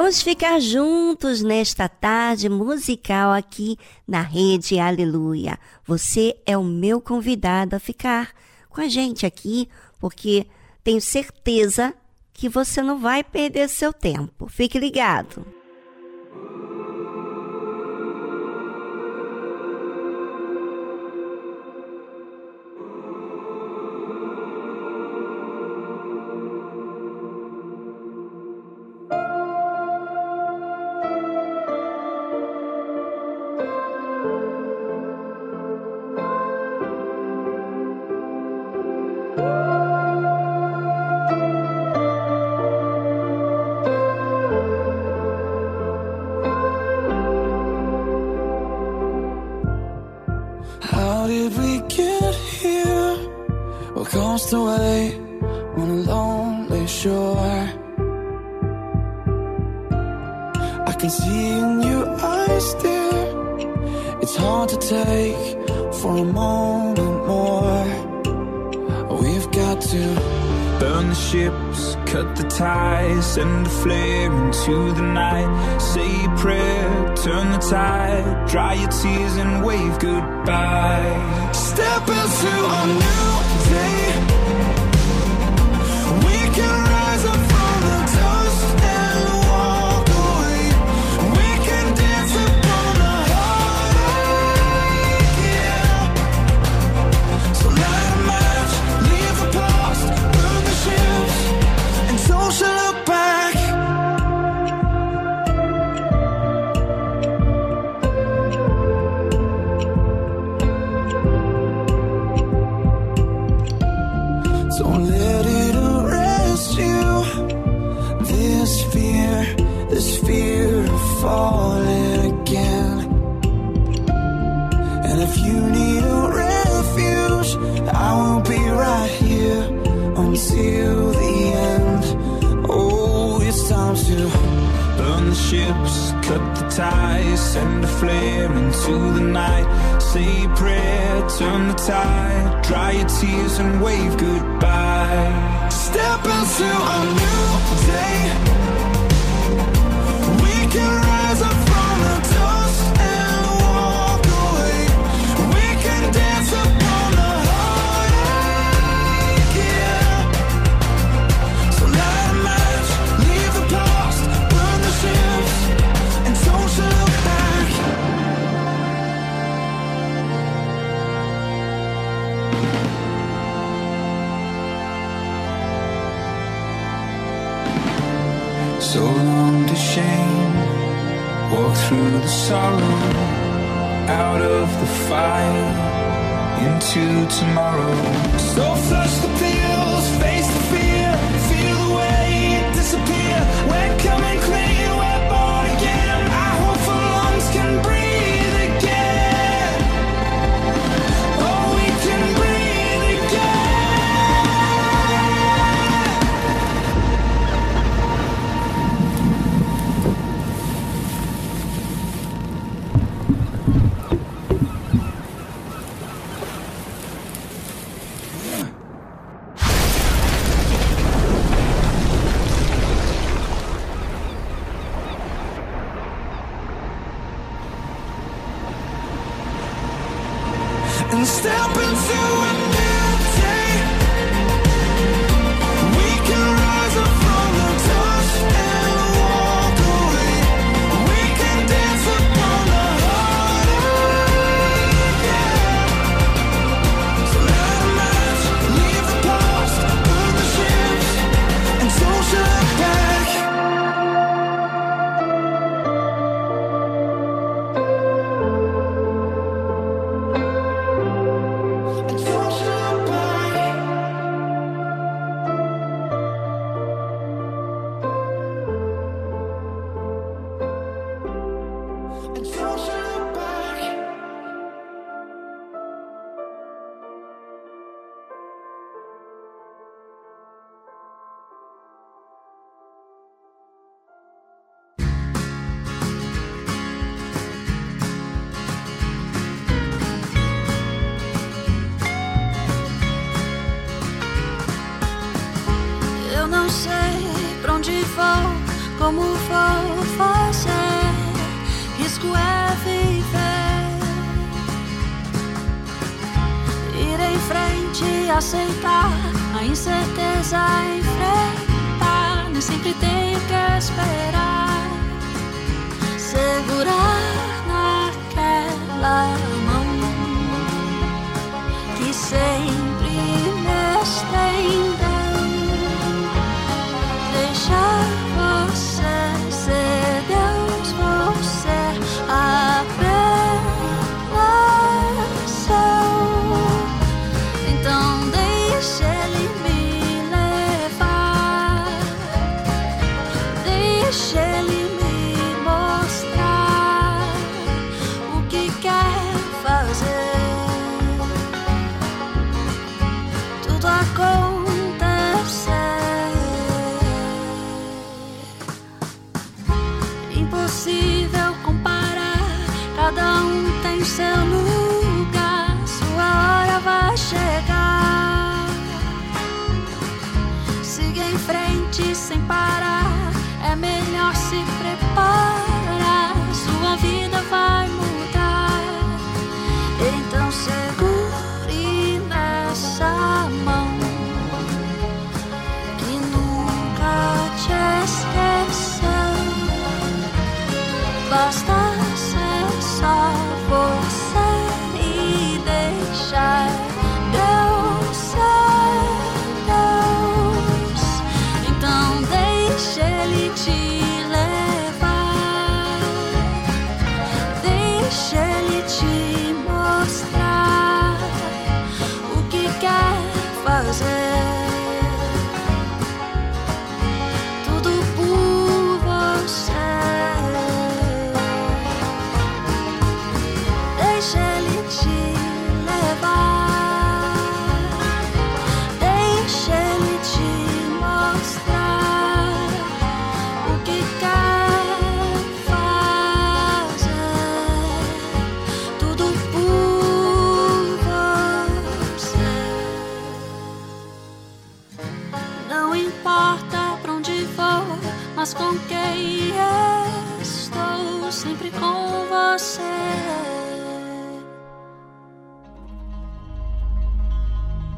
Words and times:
Vamos 0.00 0.22
ficar 0.22 0.60
juntos 0.60 1.42
nesta 1.42 1.88
tarde 1.88 2.48
musical 2.48 3.32
aqui 3.32 3.76
na 4.06 4.22
Rede 4.22 4.78
Aleluia. 4.78 5.58
Você 5.84 6.36
é 6.46 6.56
o 6.56 6.62
meu 6.62 7.00
convidado 7.00 7.74
a 7.74 7.80
ficar 7.80 8.32
com 8.70 8.80
a 8.80 8.86
gente 8.88 9.26
aqui, 9.26 9.68
porque 9.98 10.46
tenho 10.84 11.00
certeza 11.00 11.92
que 12.32 12.48
você 12.48 12.80
não 12.80 13.00
vai 13.00 13.24
perder 13.24 13.68
seu 13.68 13.92
tempo. 13.92 14.46
Fique 14.48 14.78
ligado. 14.78 15.44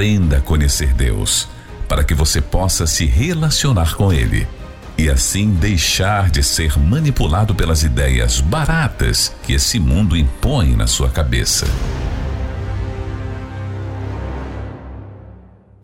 Aprenda 0.00 0.38
a 0.38 0.40
conhecer 0.40 0.94
Deus 0.94 1.46
para 1.86 2.02
que 2.02 2.14
você 2.14 2.40
possa 2.40 2.86
se 2.86 3.04
relacionar 3.04 3.94
com 3.96 4.10
Ele 4.10 4.48
e 4.96 5.10
assim 5.10 5.50
deixar 5.50 6.30
de 6.30 6.42
ser 6.42 6.78
manipulado 6.78 7.54
pelas 7.54 7.82
ideias 7.82 8.40
baratas 8.40 9.30
que 9.42 9.52
esse 9.52 9.78
mundo 9.78 10.16
impõe 10.16 10.74
na 10.74 10.86
sua 10.86 11.10
cabeça. 11.10 11.66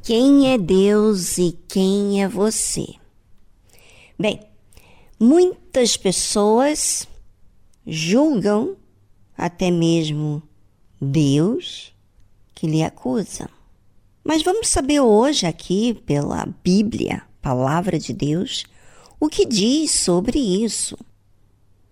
Quem 0.02 0.50
é 0.50 0.56
Deus 0.56 1.36
e 1.36 1.52
quem 1.68 2.22
é 2.22 2.26
você? 2.26 2.86
Bem, 4.18 4.40
muitas 5.20 5.94
pessoas 5.94 7.06
julgam 7.86 8.78
até 9.36 9.70
mesmo 9.70 10.42
Deus 10.98 11.92
que 12.54 12.66
lhe 12.66 12.82
acusa. 12.82 13.54
Mas 14.26 14.42
vamos 14.42 14.66
saber 14.66 14.98
hoje 14.98 15.46
aqui 15.46 15.94
pela 16.04 16.44
Bíblia, 16.64 17.22
palavra 17.40 17.96
de 17.96 18.12
Deus, 18.12 18.64
o 19.20 19.28
que 19.28 19.46
diz 19.46 19.92
sobre 19.92 20.36
isso. 20.36 20.98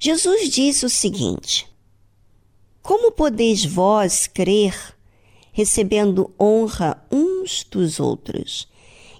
Jesus 0.00 0.48
disse 0.50 0.84
o 0.84 0.90
seguinte: 0.90 1.64
Como 2.82 3.12
podeis 3.12 3.64
vós 3.64 4.26
crer 4.26 4.74
recebendo 5.52 6.34
honra 6.38 7.00
uns 7.08 7.62
dos 7.70 8.00
outros 8.00 8.66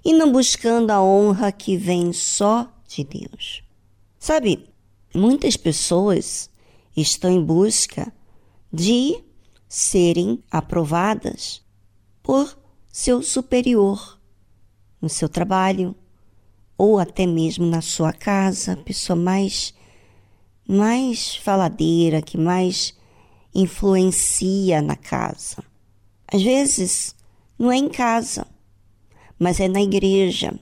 e 0.03 0.11
não 0.11 0.29
buscando 0.29 0.91
a 0.91 1.01
honra 1.01 1.53
que 1.53 1.77
vem 1.77 2.11
só 2.11 2.69
de 2.85 3.05
Deus? 3.05 3.63
Sabe, 4.19 4.67
muitas 5.13 5.55
pessoas 5.55 6.49
estão 6.97 7.31
em 7.31 7.41
busca 7.41 8.11
de 8.73 9.23
serem 9.69 10.43
aprovadas 10.51 11.63
por 12.21 12.64
seu 12.97 13.21
superior 13.21 14.17
no 15.01 15.09
seu 15.09 15.27
trabalho 15.27 15.93
ou 16.77 16.97
até 16.97 17.25
mesmo 17.25 17.65
na 17.65 17.81
sua 17.81 18.13
casa, 18.13 18.77
pessoa 18.77 19.17
mais 19.17 19.73
mais 20.65 21.35
faladeira, 21.35 22.21
que 22.21 22.37
mais 22.37 22.97
influencia 23.53 24.81
na 24.81 24.95
casa. 24.95 25.61
Às 26.25 26.41
vezes 26.41 27.13
não 27.59 27.69
é 27.69 27.75
em 27.75 27.89
casa, 27.89 28.47
mas 29.37 29.59
é 29.59 29.67
na 29.67 29.81
igreja. 29.81 30.57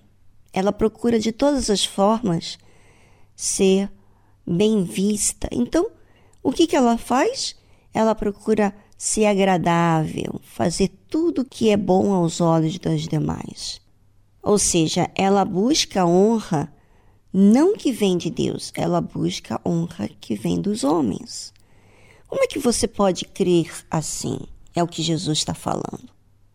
Ela 0.52 0.74
procura 0.74 1.20
de 1.20 1.32
todas 1.32 1.70
as 1.70 1.86
formas 1.86 2.58
ser 3.36 3.92
bem 4.44 4.84
vista. 4.84 5.48
Então, 5.52 5.88
o 6.42 6.52
que, 6.52 6.66
que 6.66 6.76
ela 6.76 6.98
faz? 6.98 7.56
Ela 7.94 8.16
procura 8.16 8.74
ser 9.04 9.26
agradável, 9.26 10.40
fazer 10.44 10.90
tudo 11.10 11.44
que 11.44 11.70
é 11.70 11.76
bom 11.76 12.14
aos 12.14 12.40
olhos 12.40 12.80
das 12.80 13.02
demais. 13.02 13.82
Ou 14.42 14.58
seja, 14.58 15.12
ela 15.14 15.44
busca 15.44 16.06
honra 16.06 16.74
não 17.34 17.76
que 17.76 17.92
vem 17.92 18.18
de 18.18 18.30
Deus, 18.30 18.72
ela 18.74 19.02
busca 19.02 19.60
honra 19.66 20.10
que 20.22 20.36
vem 20.36 20.62
dos 20.62 20.86
homens. 20.86 21.54
Como 22.30 22.46
é 22.46 22.48
que 22.48 22.58
você 22.58 22.88
pode 22.88 23.26
crer 23.26 23.70
assim? 23.92 24.40
É 24.74 24.82
o 24.82 24.88
que 24.88 25.04
Jesus 25.04 25.40
está 25.40 25.54
falando. 25.54 26.08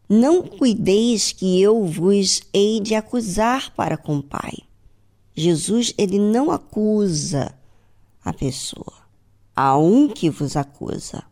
Não 0.08 0.40
cuideis 0.40 1.32
que 1.32 1.60
eu 1.60 1.84
vos 1.84 2.40
hei 2.54 2.80
de 2.80 2.94
acusar 2.94 3.74
para 3.74 3.98
com 3.98 4.16
o 4.16 4.22
Pai. 4.22 4.54
Jesus, 5.36 5.92
ele 5.98 6.18
não 6.18 6.50
acusa 6.50 7.54
a 8.24 8.32
pessoa. 8.32 8.94
Há 9.54 9.76
um 9.76 10.08
que 10.08 10.30
vos 10.30 10.56
acusa, 10.56 11.22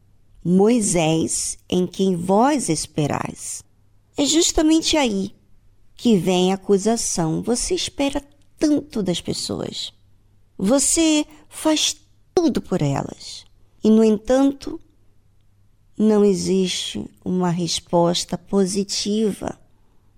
Moisés, 0.49 1.59
em 1.69 1.89
quem 1.89 2.15
vós 2.15 2.69
esperais. 2.69 3.65
É 4.17 4.25
justamente 4.25 4.97
aí 4.97 5.35
que 5.97 6.17
vem 6.17 6.53
a 6.53 6.55
acusação. 6.55 7.43
Você 7.43 7.75
espera 7.75 8.23
tanto 8.57 9.03
das 9.03 9.21
pessoas. 9.21 9.93
Você 10.57 11.27
faz 11.49 11.97
tudo 12.33 12.63
por 12.63 12.81
elas. 12.81 13.45
E, 13.83 13.91
no 13.91 14.05
entanto, 14.05 14.81
não 15.99 16.25
existe 16.25 17.05
uma 17.25 17.51
resposta 17.51 18.39
positiva, 18.39 19.59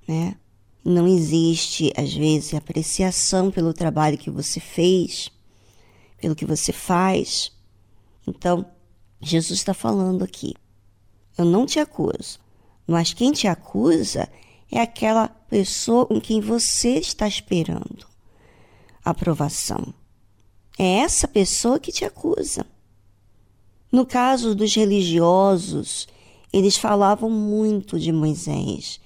né? 0.07 0.37
Não 0.85 1.09
existe, 1.09 1.91
às 1.97 2.13
vezes, 2.13 2.53
apreciação 2.53 3.51
pelo 3.51 3.73
trabalho 3.73 4.19
que 4.19 4.31
você 4.31 4.61
fez, 4.61 5.31
pelo 6.21 6.37
que 6.37 6.45
você 6.45 6.71
faz. 6.71 7.51
Então, 8.27 8.67
Jesus 9.21 9.59
está 9.59 9.75
falando 9.75 10.23
aqui. 10.23 10.55
Eu 11.37 11.45
não 11.45 11.67
te 11.67 11.79
acuso, 11.79 12.39
mas 12.87 13.13
quem 13.13 13.33
te 13.33 13.47
acusa 13.47 14.29
é 14.71 14.81
aquela 14.81 15.29
pessoa 15.29 16.07
com 16.07 16.21
quem 16.21 16.41
você 16.41 16.99
está 16.99 17.27
esperando 17.27 18.07
aprovação. 19.11 19.95
É 20.79 20.99
essa 20.99 21.27
pessoa 21.27 21.79
que 21.81 21.91
te 21.91 22.05
acusa. 22.05 22.67
No 23.91 24.05
caso 24.05 24.55
dos 24.55 24.75
religiosos, 24.75 26.07
eles 26.53 26.77
falavam 26.77 27.31
muito 27.31 27.99
de 27.99 28.13
Moisés. 28.13 29.01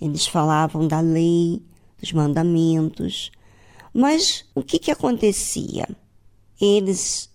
Eles 0.00 0.26
falavam 0.26 0.86
da 0.86 1.00
lei, 1.00 1.62
dos 1.98 2.12
mandamentos. 2.12 3.30
Mas 3.92 4.44
o 4.54 4.62
que, 4.62 4.78
que 4.78 4.90
acontecia? 4.90 5.88
Eles 6.60 7.30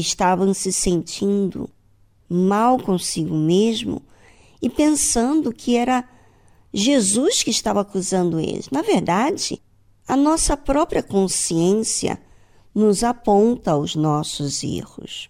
estavam 0.00 0.52
se 0.54 0.72
sentindo 0.72 1.68
mal 2.28 2.78
consigo 2.78 3.34
mesmo 3.34 4.02
e 4.60 4.68
pensando 4.68 5.52
que 5.52 5.76
era 5.76 6.04
Jesus 6.72 7.42
que 7.42 7.50
estava 7.50 7.80
acusando 7.80 8.38
eles. 8.38 8.68
Na 8.70 8.82
verdade, 8.82 9.60
a 10.06 10.16
nossa 10.16 10.56
própria 10.56 11.02
consciência 11.02 12.20
nos 12.74 13.02
aponta 13.02 13.76
os 13.76 13.94
nossos 13.94 14.62
erros. 14.62 15.28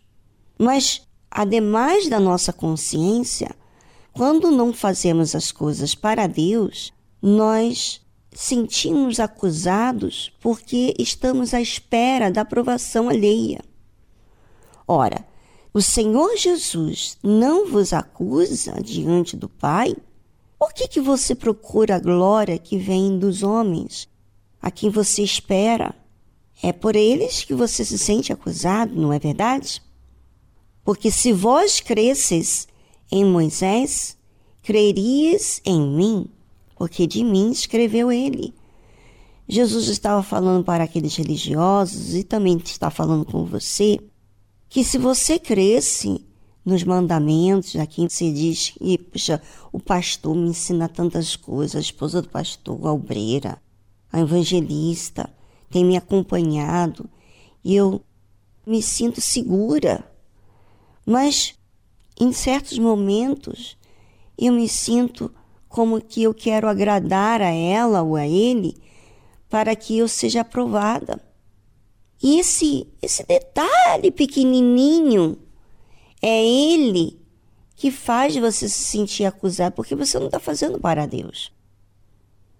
Mas, 0.58 1.02
ademais 1.30 2.08
da 2.08 2.18
nossa 2.18 2.52
consciência, 2.52 3.54
quando 4.12 4.50
não 4.50 4.72
fazemos 4.72 5.34
as 5.34 5.52
coisas 5.52 5.94
para 5.94 6.26
Deus, 6.26 6.92
nós 7.22 8.00
sentimos 8.32 9.18
acusados 9.18 10.32
porque 10.40 10.94
estamos 10.98 11.54
à 11.54 11.60
espera 11.60 12.30
da 12.30 12.42
aprovação 12.42 13.08
alheia. 13.08 13.60
Ora, 14.90 15.22
o 15.74 15.82
Senhor 15.82 16.34
Jesus 16.38 17.18
não 17.22 17.70
vos 17.70 17.92
acusa 17.92 18.80
diante 18.82 19.36
do 19.36 19.46
Pai? 19.46 19.94
Por 20.58 20.72
que, 20.72 20.88
que 20.88 20.98
você 21.00 21.34
procura 21.34 21.96
a 21.96 22.00
glória 22.00 22.58
que 22.58 22.78
vem 22.78 23.18
dos 23.18 23.42
homens, 23.42 24.08
a 24.62 24.70
quem 24.70 24.88
você 24.88 25.22
espera? 25.22 25.94
É 26.62 26.72
por 26.72 26.96
eles 26.96 27.44
que 27.44 27.54
você 27.54 27.84
se 27.84 27.98
sente 27.98 28.32
acusado, 28.32 28.98
não 28.98 29.12
é 29.12 29.18
verdade? 29.18 29.82
Porque 30.82 31.10
se 31.10 31.34
vós 31.34 31.80
cresces 31.80 32.66
em 33.12 33.26
Moisés, 33.26 34.16
crerias 34.62 35.60
em 35.66 35.80
mim, 35.80 36.30
porque 36.76 37.06
de 37.06 37.22
mim 37.22 37.50
escreveu 37.50 38.10
ele. 38.10 38.54
Jesus 39.46 39.88
estava 39.88 40.22
falando 40.22 40.64
para 40.64 40.84
aqueles 40.84 41.14
religiosos 41.14 42.14
e 42.14 42.24
também 42.24 42.56
está 42.56 42.90
falando 42.90 43.26
com 43.26 43.44
você 43.44 44.00
que 44.68 44.84
se 44.84 44.98
você 44.98 45.38
cresce 45.38 46.24
nos 46.64 46.84
mandamentos, 46.84 47.76
aqui 47.76 48.08
você 48.08 48.30
diz 48.30 48.70
que, 48.70 48.98
puxa, 48.98 49.40
o 49.72 49.80
pastor 49.80 50.34
me 50.34 50.50
ensina 50.50 50.88
tantas 50.88 51.34
coisas, 51.34 51.76
a 51.76 51.80
esposa 51.80 52.20
do 52.20 52.28
pastor, 52.28 52.86
a 52.86 52.92
obreira, 52.92 53.60
a 54.12 54.20
evangelista, 54.20 55.30
tem 55.70 55.84
me 55.84 55.96
acompanhado 55.96 57.08
e 57.64 57.74
eu 57.74 58.02
me 58.66 58.82
sinto 58.82 59.20
segura. 59.20 60.04
Mas 61.06 61.54
em 62.20 62.32
certos 62.32 62.78
momentos 62.78 63.76
eu 64.36 64.52
me 64.52 64.68
sinto 64.68 65.32
como 65.68 66.00
que 66.00 66.22
eu 66.22 66.34
quero 66.34 66.68
agradar 66.68 67.40
a 67.40 67.50
ela 67.50 68.02
ou 68.02 68.16
a 68.16 68.26
ele 68.26 68.76
para 69.48 69.74
que 69.74 69.96
eu 69.96 70.06
seja 70.06 70.42
aprovada. 70.42 71.27
E 72.22 72.40
esse, 72.40 72.86
esse 73.00 73.24
detalhe 73.24 74.10
pequenininho 74.10 75.38
é 76.20 76.44
ele 76.44 77.18
que 77.76 77.90
faz 77.90 78.34
você 78.34 78.68
se 78.68 78.80
sentir 78.80 79.24
acusado, 79.24 79.74
porque 79.76 79.94
você 79.94 80.18
não 80.18 80.26
está 80.26 80.40
fazendo 80.40 80.80
para 80.80 81.06
Deus. 81.06 81.52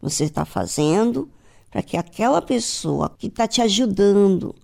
Você 0.01 0.25
está 0.25 0.45
fazendo 0.45 1.29
para 1.71 1.83
que 1.83 1.97
aquela 1.97 2.41
pessoa 2.41 3.11
que 3.19 3.27
está 3.27 3.49
te 3.49 3.61
ajudando, 3.61 4.55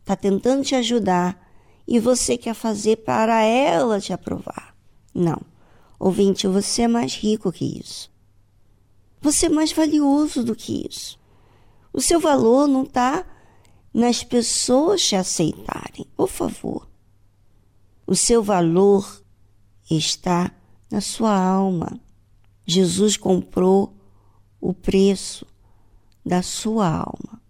está 0.00 0.16
tentando 0.16 0.64
te 0.64 0.74
ajudar, 0.74 1.46
e 1.86 1.98
você 1.98 2.38
quer 2.38 2.54
fazer 2.54 2.96
para 2.96 3.42
ela 3.42 4.00
te 4.00 4.12
aprovar. 4.12 4.74
Não. 5.14 5.40
Ouvinte, 5.98 6.46
você 6.46 6.82
é 6.82 6.88
mais 6.88 7.14
rico 7.14 7.52
que 7.52 7.78
isso. 7.78 8.10
Você 9.20 9.46
é 9.46 9.50
mais 9.50 9.72
valioso 9.72 10.42
do 10.42 10.56
que 10.56 10.86
isso. 10.88 11.18
O 11.92 12.00
seu 12.00 12.18
valor 12.18 12.66
não 12.66 12.84
está 12.84 13.26
nas 13.92 14.22
pessoas 14.22 15.02
te 15.02 15.16
aceitarem. 15.16 16.06
Por 16.16 16.28
favor. 16.28 16.88
O 18.06 18.14
seu 18.14 18.42
valor 18.42 19.22
está 19.90 20.52
na 20.90 21.00
sua 21.00 21.36
alma. 21.36 22.00
Jesus 22.66 23.16
comprou 23.16 23.96
o 24.60 24.74
preço 24.74 25.46
da 26.24 26.42
sua 26.42 26.88
alma. 26.88 27.40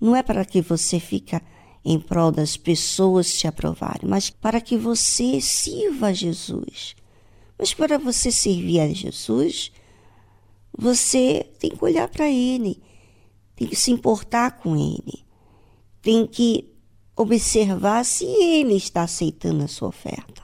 Não 0.00 0.14
é 0.14 0.22
para 0.22 0.44
que 0.44 0.60
você 0.60 0.98
fique 0.98 1.40
em 1.84 1.98
prol 1.98 2.30
das 2.30 2.56
pessoas 2.56 3.32
te 3.32 3.46
aprovarem, 3.46 4.08
mas 4.08 4.30
para 4.30 4.60
que 4.60 4.76
você 4.76 5.40
sirva 5.40 6.08
a 6.08 6.12
Jesus. 6.12 6.94
Mas 7.58 7.74
para 7.74 7.98
você 7.98 8.30
servir 8.30 8.80
a 8.80 8.88
Jesus, 8.88 9.72
você 10.76 11.46
tem 11.58 11.70
que 11.70 11.84
olhar 11.84 12.08
para 12.08 12.28
Ele, 12.28 12.82
tem 13.56 13.68
que 13.68 13.76
se 13.76 13.90
importar 13.90 14.58
com 14.58 14.76
Ele, 14.76 15.24
tem 16.02 16.26
que 16.26 16.72
observar 17.16 18.04
se 18.04 18.24
Ele 18.24 18.74
está 18.74 19.02
aceitando 19.02 19.64
a 19.64 19.68
sua 19.68 19.88
oferta. 19.88 20.42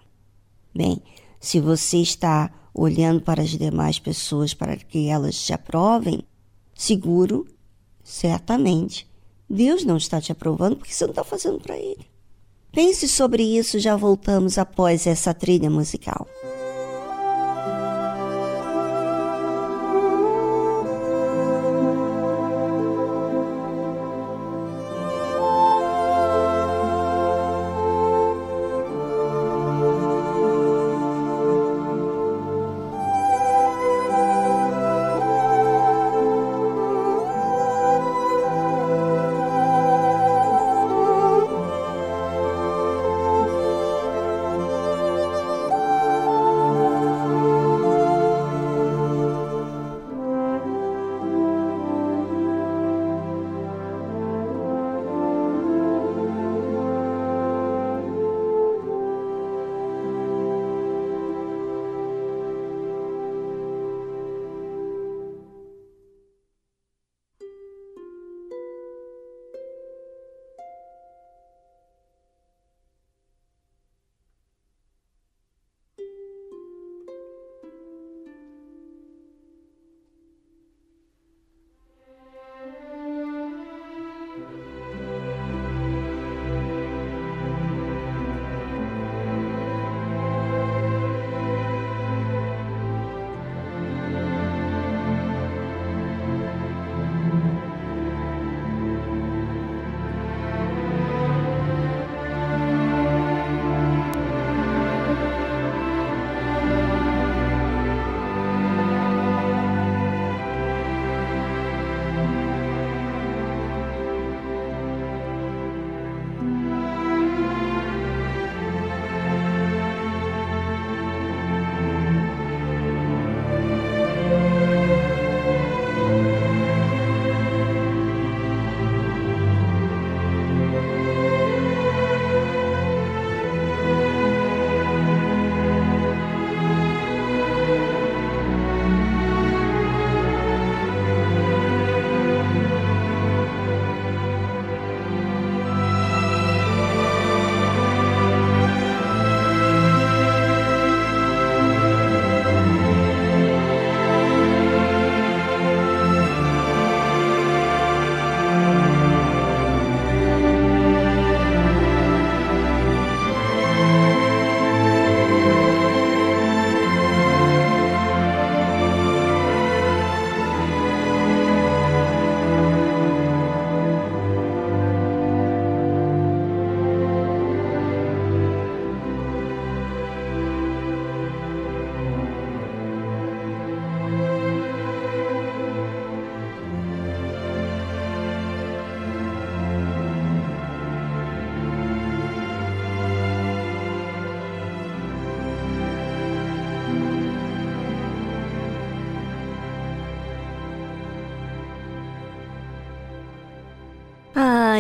Bem, 0.75 1.03
se 1.41 1.61
você 1.61 1.99
está 1.99 2.51
olhando 2.75 3.23
para 3.23 3.43
as 3.43 3.51
demais 3.51 3.99
pessoas 3.99 4.53
para 4.53 4.77
que 4.77 5.09
elas 5.09 5.37
te 5.43 5.53
aprovem, 5.53 6.23
seguro, 6.75 7.47
certamente, 8.05 9.09
Deus 9.49 9.85
não 9.85 9.97
está 9.97 10.21
te 10.21 10.33
aprovando 10.33 10.77
porque 10.77 10.93
você 10.93 11.05
não 11.05 11.13
está 11.13 11.25
fazendo 11.25 11.59
para 11.59 11.77
Ele. 11.79 12.07
Pense 12.73 13.09
sobre 13.09 13.43
isso, 13.43 13.79
já 13.79 13.97
voltamos 13.97 14.59
após 14.59 15.07
essa 15.07 15.33
trilha 15.33 15.71
musical. 15.71 16.27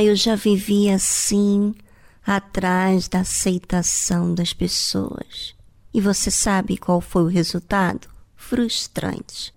Eu 0.02 0.16
já 0.16 0.34
vivi 0.34 0.90
assim, 0.90 1.74
atrás 2.24 3.08
da 3.08 3.20
aceitação 3.20 4.34
das 4.34 4.52
pessoas. 4.52 5.54
E 5.94 6.00
você 6.00 6.30
sabe 6.30 6.76
qual 6.76 7.00
foi 7.00 7.22
o 7.22 7.28
resultado? 7.28 8.08
Frustrante. 8.34 9.54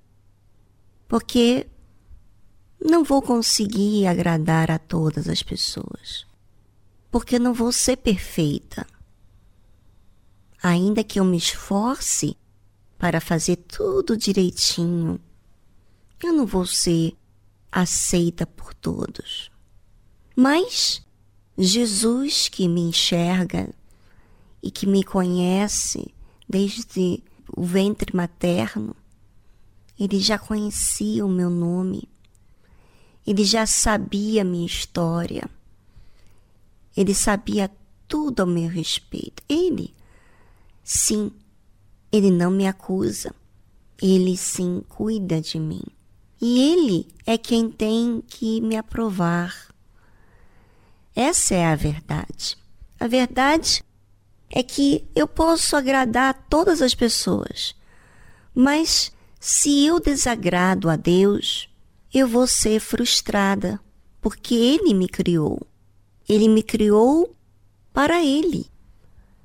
Porque 1.08 1.68
não 2.80 3.04
vou 3.04 3.22
conseguir 3.22 4.08
agradar 4.08 4.72
a 4.72 4.80
todas 4.80 5.28
as 5.28 5.44
pessoas. 5.44 6.26
Porque 7.12 7.40
não 7.40 7.54
vou 7.54 7.72
ser 7.72 7.98
perfeita. 7.98 8.86
Ainda 10.62 11.04
que 11.04 11.20
eu 11.20 11.26
me 11.26 11.38
esforce 11.38 12.38
para 12.98 13.20
fazer 13.20 13.56
tudo 13.56 14.16
direitinho, 14.16 15.20
eu 16.24 16.34
não 16.34 16.46
vou 16.46 16.66
ser 16.66 17.18
aceita 17.72 18.46
por 18.46 18.74
todos. 18.74 19.49
Mas 20.42 21.02
Jesus, 21.58 22.48
que 22.48 22.66
me 22.66 22.80
enxerga 22.80 23.70
e 24.64 24.72
que 24.72 24.88
me 24.88 25.04
conhece 25.04 26.14
desde 26.48 27.22
o 27.54 27.62
ventre 27.62 28.16
materno, 28.16 28.96
ele 30.00 30.18
já 30.18 30.40
conhecia 30.40 31.26
o 31.26 31.30
meu 31.30 31.50
nome, 31.50 32.08
ele 33.28 33.44
já 33.44 33.66
sabia 33.66 34.44
a 34.44 34.46
minha 34.46 34.66
história, 34.66 35.50
ele 36.96 37.14
sabia 37.14 37.70
tudo 38.08 38.40
ao 38.40 38.48
meu 38.48 38.70
respeito. 38.70 39.44
Ele, 39.50 39.94
sim, 40.86 41.34
ele 42.14 42.32
não 42.32 42.50
me 42.50 42.66
acusa, 42.66 43.36
ele 44.02 44.38
sim 44.38 44.82
cuida 44.88 45.42
de 45.42 45.60
mim. 45.60 45.84
E 46.40 46.72
ele 46.72 47.08
é 47.26 47.38
quem 47.38 47.70
tem 47.70 48.24
que 48.26 48.62
me 48.62 48.78
aprovar. 48.78 49.69
Essa 51.22 51.54
é 51.54 51.66
a 51.66 51.76
verdade. 51.76 52.58
A 52.98 53.06
verdade 53.06 53.84
é 54.50 54.64
que 54.64 55.06
eu 55.14 55.28
posso 55.28 55.76
agradar 55.76 56.30
a 56.30 56.34
todas 56.34 56.82
as 56.82 56.96
pessoas, 56.96 57.76
mas 58.56 59.12
se 59.38 59.86
eu 59.86 60.00
desagrado 60.00 60.90
a 60.90 60.96
Deus, 60.96 61.68
eu 62.14 62.26
vou 62.26 62.48
ser 62.48 62.80
frustrada, 62.80 63.82
porque 64.22 64.56
Ele 64.56 64.94
me 64.94 65.10
criou. 65.10 65.60
Ele 66.28 66.48
me 66.48 66.64
criou 66.64 67.36
para 67.92 68.24
Ele. 68.24 68.66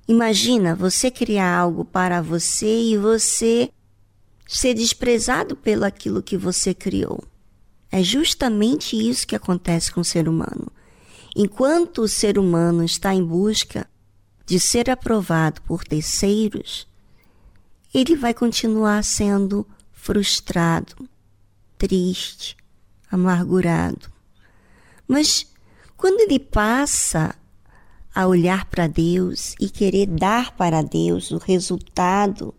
Imagina 0.07 0.77
você 0.77 1.11
criar 1.11 1.59
algo 1.59 1.85
para 1.85 2.23
você 2.23 2.83
e 2.83 2.97
você 2.97 3.69
ser 4.47 4.75
desprezado 4.75 5.57
pelo 5.57 5.85
aquilo 5.85 6.23
que 6.23 6.37
você 6.37 6.73
criou. 6.73 7.25
É 7.91 8.01
justamente 8.01 8.97
isso 8.97 9.27
que 9.27 9.35
acontece 9.35 9.91
com 9.91 10.03
o 10.03 10.05
ser 10.05 10.29
humano. 10.29 10.71
Enquanto 11.37 12.03
o 12.03 12.09
ser 12.09 12.39
humano 12.39 12.85
está 12.85 13.13
em 13.13 13.25
busca 13.25 13.89
de 14.47 14.61
ser 14.61 14.89
aprovado 14.89 15.61
por 15.63 15.83
terceiros, 15.85 16.87
ele 17.93 18.15
vai 18.15 18.33
continuar 18.33 19.03
sendo 19.03 19.67
frustrado, 19.93 21.09
triste, 21.77 22.57
amargurado. 23.11 24.13
Mas 25.09 25.47
quando 25.97 26.21
ele 26.21 26.39
passa 26.39 27.35
a 28.15 28.27
olhar 28.27 28.67
para 28.67 28.87
Deus 28.87 29.57
e 29.59 29.69
querer 29.69 30.07
dar 30.07 30.57
para 30.57 30.83
Deus 30.83 31.33
o 31.33 31.39
resultado 31.39 32.55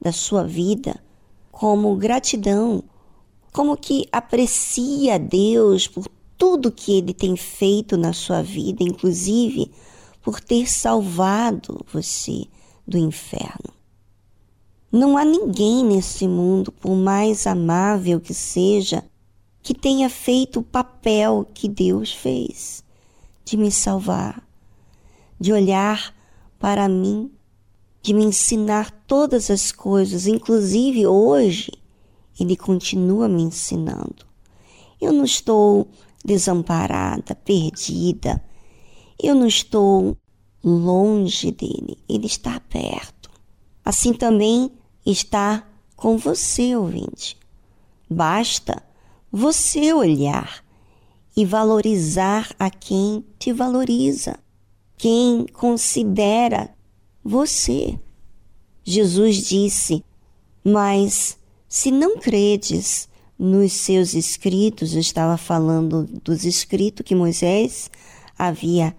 da 0.00 0.12
sua 0.12 0.44
vida 0.44 1.02
como 1.50 1.96
gratidão, 1.96 2.84
como 3.52 3.76
que 3.76 4.06
aprecia 4.12 5.18
Deus 5.18 5.88
por 5.88 6.06
tudo 6.36 6.72
que 6.72 6.98
ele 6.98 7.14
tem 7.14 7.36
feito 7.36 7.96
na 7.96 8.12
sua 8.12 8.42
vida, 8.42 8.82
inclusive 8.82 9.70
por 10.22 10.40
ter 10.40 10.68
salvado 10.68 11.84
você 11.92 12.46
do 12.86 12.98
inferno. 12.98 13.72
Não 14.90 15.16
há 15.16 15.24
ninguém 15.24 15.84
nesse 15.84 16.26
mundo, 16.26 16.72
por 16.72 16.94
mais 16.94 17.46
amável 17.46 18.20
que 18.20 18.34
seja, 18.34 19.04
que 19.62 19.74
tenha 19.74 20.08
feito 20.08 20.60
o 20.60 20.64
papel 20.64 21.46
que 21.52 21.68
Deus 21.68 22.12
fez 22.12 22.84
de 23.44 23.56
me 23.56 23.70
salvar, 23.70 24.42
de 25.38 25.52
olhar 25.52 26.14
para 26.58 26.88
mim, 26.88 27.30
de 28.02 28.14
me 28.14 28.24
ensinar 28.24 28.90
todas 29.06 29.50
as 29.50 29.70
coisas, 29.70 30.26
inclusive 30.26 31.06
hoje, 31.06 31.70
Ele 32.38 32.56
continua 32.56 33.28
me 33.28 33.42
ensinando. 33.42 34.26
Eu 35.00 35.12
não 35.12 35.24
estou 35.24 35.88
desamparada, 36.26 37.34
perdida. 37.34 38.42
Eu 39.22 39.34
não 39.34 39.46
estou 39.46 40.16
longe 40.62 41.52
dele, 41.52 41.96
ele 42.08 42.26
está 42.26 42.58
perto. 42.60 43.30
Assim 43.84 44.12
também 44.12 44.72
está 45.06 45.64
com 45.94 46.18
você, 46.18 46.74
ouvinte. 46.74 47.38
Basta 48.10 48.82
você 49.30 49.92
olhar 49.92 50.64
e 51.36 51.44
valorizar 51.44 52.52
a 52.58 52.68
quem 52.70 53.24
te 53.38 53.52
valoriza, 53.52 54.38
quem 54.98 55.46
considera 55.46 56.74
você. 57.22 57.98
Jesus 58.82 59.36
disse: 59.46 60.04
Mas 60.64 61.38
se 61.68 61.90
não 61.90 62.18
credes 62.18 63.08
nos 63.38 63.72
seus 63.72 64.14
escritos, 64.14 64.94
estava 64.94 65.36
falando 65.36 66.04
dos 66.24 66.44
escritos 66.44 67.04
que 67.04 67.14
Moisés 67.14 67.90
havia 68.38 68.96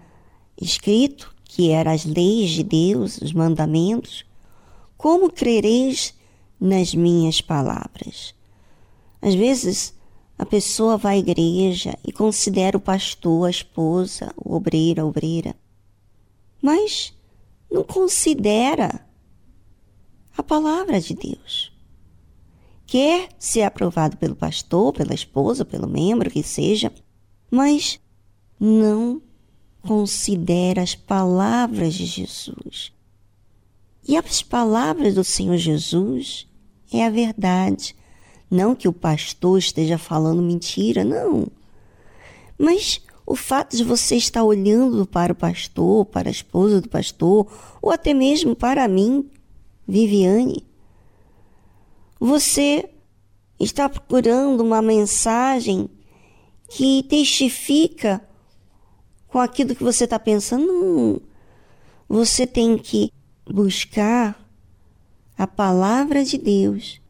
escrito, 0.60 1.34
que 1.44 1.70
eram 1.70 1.92
as 1.92 2.04
leis 2.04 2.50
de 2.50 2.62
Deus, 2.62 3.18
os 3.20 3.32
mandamentos, 3.32 4.24
como 4.96 5.30
crereis 5.30 6.14
nas 6.60 6.94
minhas 6.94 7.40
palavras? 7.40 8.34
Às 9.20 9.34
vezes, 9.34 9.94
a 10.38 10.46
pessoa 10.46 10.96
vai 10.96 11.16
à 11.16 11.18
igreja 11.18 11.98
e 12.06 12.12
considera 12.12 12.76
o 12.76 12.80
pastor, 12.80 13.46
a 13.46 13.50
esposa, 13.50 14.32
o 14.36 14.54
obreiro, 14.54 15.02
a 15.02 15.04
obreira, 15.04 15.56
mas 16.62 17.12
não 17.70 17.82
considera 17.82 19.04
a 20.36 20.42
palavra 20.42 21.00
de 21.00 21.14
Deus 21.14 21.72
quer 22.88 23.28
ser 23.38 23.62
aprovado 23.62 24.16
pelo 24.16 24.34
pastor, 24.34 24.94
pela 24.94 25.12
esposa, 25.12 25.62
pelo 25.62 25.86
membro 25.86 26.30
que 26.30 26.42
seja, 26.42 26.90
mas 27.50 28.00
não 28.58 29.20
considera 29.82 30.82
as 30.82 30.94
palavras 30.94 31.92
de 31.92 32.06
Jesus. 32.06 32.90
E 34.08 34.16
as 34.16 34.42
palavras 34.42 35.14
do 35.14 35.22
Senhor 35.22 35.58
Jesus 35.58 36.48
é 36.90 37.04
a 37.04 37.10
verdade. 37.10 37.94
Não 38.50 38.74
que 38.74 38.88
o 38.88 38.92
pastor 38.92 39.58
esteja 39.58 39.98
falando 39.98 40.40
mentira, 40.40 41.04
não. 41.04 41.46
Mas 42.58 43.02
o 43.26 43.36
fato 43.36 43.76
de 43.76 43.84
você 43.84 44.16
estar 44.16 44.42
olhando 44.42 45.06
para 45.06 45.34
o 45.34 45.36
pastor, 45.36 46.06
para 46.06 46.30
a 46.30 46.32
esposa 46.32 46.80
do 46.80 46.88
pastor, 46.88 47.46
ou 47.82 47.90
até 47.90 48.14
mesmo 48.14 48.56
para 48.56 48.88
mim, 48.88 49.28
Viviane, 49.86 50.67
você 52.18 52.88
está 53.58 53.88
procurando 53.88 54.62
uma 54.62 54.82
mensagem 54.82 55.88
que 56.68 57.02
testifica 57.04 58.22
com 59.28 59.38
aquilo 59.38 59.74
que 59.74 59.82
você 59.82 60.04
está 60.04 60.18
pensando? 60.18 60.66
Não. 60.66 61.20
Você 62.08 62.46
tem 62.46 62.76
que 62.78 63.12
buscar 63.46 64.38
a 65.36 65.46
palavra 65.46 66.24
de 66.24 66.38
Deus, 66.38 67.00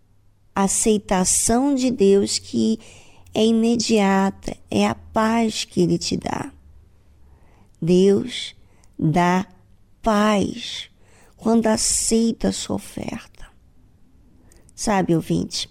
a 0.55 0.65
aceitação 0.65 1.75
de 1.75 1.91
Deus 1.91 2.39
que 2.39 2.79
é 3.35 3.45
imediata, 3.45 4.57
é 4.71 4.87
a 4.87 4.95
paz 4.95 5.65
que 5.65 5.81
Ele 5.81 5.99
te 5.99 6.17
dá. 6.17 6.53
Deus 7.81 8.55
dá 8.99 9.47
paz 10.03 10.91
quando 11.37 11.69
aceita 11.69 12.49
a 12.49 12.53
sua 12.53 12.77
oferta. 12.77 13.28
Sabe, 14.79 15.17
ouvinte, 15.17 15.69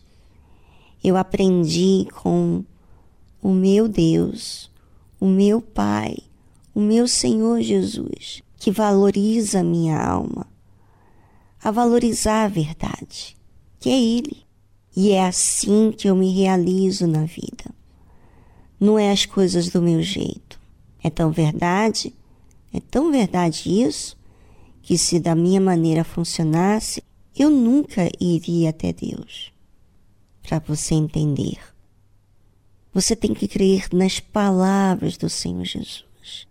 eu 1.02 1.15
aprendi 1.15 2.06
com 2.22 2.65
o 3.41 3.54
meu 3.54 3.88
Deus, 3.88 4.70
o 5.17 5.28
meu 5.28 5.62
Pai, 5.62 6.17
o 6.76 6.82
meu 6.82 7.08
Senhor 7.08 7.62
Jesus, 7.62 8.43
que 8.58 8.70
valoriza 8.70 9.63
minha 9.63 9.98
alma, 9.98 10.46
a 11.63 11.72
valorizar 11.72 12.43
a 12.43 12.48
verdade, 12.50 13.38
que 13.80 13.89
é 13.89 13.98
Ele. 13.98 14.46
E 14.93 15.12
é 15.12 15.26
assim 15.26 15.93
que 15.93 16.10
eu 16.10 16.15
me 16.15 16.34
realizo 16.34 17.08
na 17.08 17.24
vida. 17.24 17.74
Não 18.78 19.00
é 19.00 19.10
as 19.10 19.26
coisas 19.26 19.70
do 19.70 19.82
meu 19.82 20.02
jeito. 20.02 20.60
É 21.02 21.10
tão 21.10 21.32
verdade, 21.32 22.13
é 22.74 22.82
tão 22.82 23.10
verdade 23.10 23.70
isso, 23.70 24.17
que 24.82 24.98
se 24.98 25.17
da 25.17 25.34
minha 25.34 25.62
maneira 25.62 26.04
funcionasse, 26.04 27.02
eu 27.38 27.50
nunca 27.50 28.10
iria 28.19 28.69
até 28.69 28.91
Deus. 28.91 29.52
Para 30.41 30.60
você 30.60 30.95
entender. 30.95 31.60
Você 32.93 33.15
tem 33.15 33.34
que 33.34 33.47
crer 33.47 33.88
nas 33.93 34.19
palavras 34.19 35.17
do 35.17 35.30
Senhor 35.30 35.65
Jesus, 35.65 36.47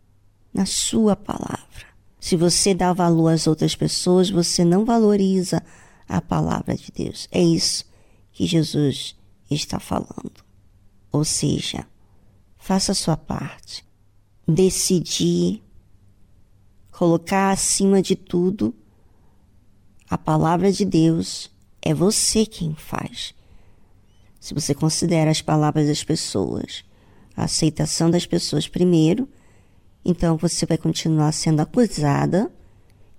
na 0.53 0.67
Sua 0.67 1.17
palavra. 1.17 1.87
Se 2.21 2.37
você 2.37 2.75
dá 2.75 2.93
valor 2.93 3.29
às 3.29 3.47
outras 3.47 3.75
pessoas, 3.75 4.31
você 4.31 4.65
não 4.65 4.85
valoriza 4.85 5.63
a 6.09 6.21
palavra 6.21 6.77
de 6.77 6.91
Deus. 6.93 7.29
É 7.31 7.43
isso 7.43 7.85
que 8.33 8.47
Jesus 8.47 9.17
está 9.51 9.79
falando. 9.79 10.45
Ou 11.11 11.25
seja, 11.25 11.87
faça 12.59 12.93
a 12.93 12.95
sua 12.95 13.17
parte. 13.17 13.85
Decidir 14.47 15.63
colocar 16.91 17.51
acima 17.51 18.01
de 18.03 18.17
tudo 18.17 18.75
a 20.09 20.17
palavra 20.17 20.71
de 20.73 20.85
Deus. 20.85 21.51
É 21.83 21.95
você 21.95 22.45
quem 22.45 22.75
faz. 22.75 23.35
Se 24.41 24.55
você 24.55 24.75
considera 24.75 25.31
as 25.31 25.41
palavras 25.41 25.87
das 25.89 26.05
pessoas, 26.05 26.85
a 27.37 27.45
aceitação 27.45 28.11
das 28.11 28.27
pessoas 28.27 28.69
primeiro, 28.69 29.29
então 30.05 30.37
você 30.37 30.65
vai 30.67 30.79
continuar 30.79 31.33
sendo 31.33 31.61
acusada 31.61 32.51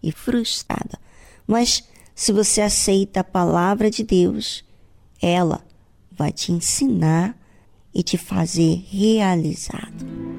e 0.01 0.11
frustrada. 0.11 0.99
Mas 1.45 1.83
se 2.15 2.31
você 2.31 2.61
aceita 2.61 3.19
a 3.19 3.23
palavra 3.23 3.91
de 3.91 4.03
Deus, 4.03 4.63
ela 5.21 5.63
vai 6.11 6.31
te 6.31 6.51
ensinar 6.51 7.37
e 7.93 8.03
te 8.03 8.17
fazer 8.17 8.85
realizado. 8.89 10.36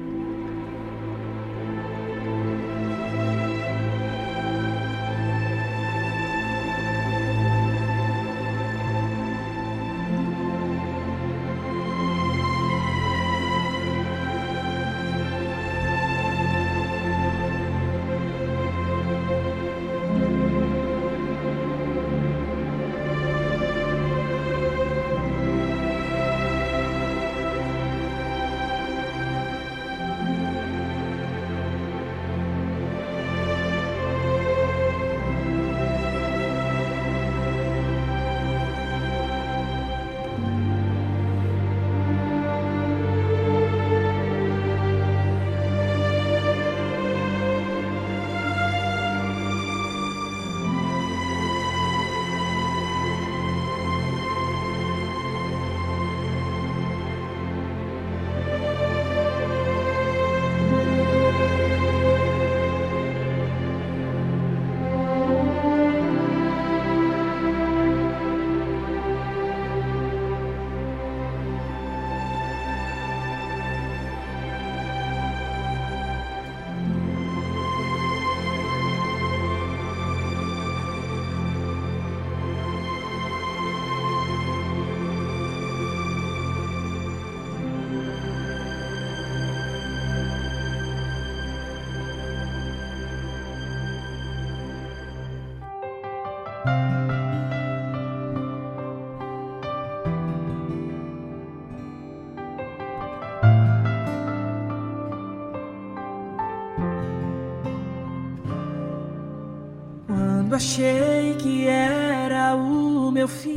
Achei 110.59 111.35
que 111.39 111.67
era 111.67 112.53
o 112.53 113.09
meu 113.11 113.29
fim 113.29 113.55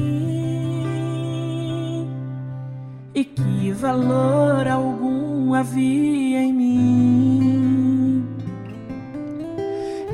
e 3.13 3.25
que 3.25 3.73
valor 3.73 4.69
algum 4.69 5.53
havia 5.53 6.41
em 6.41 6.53
mim, 6.53 8.25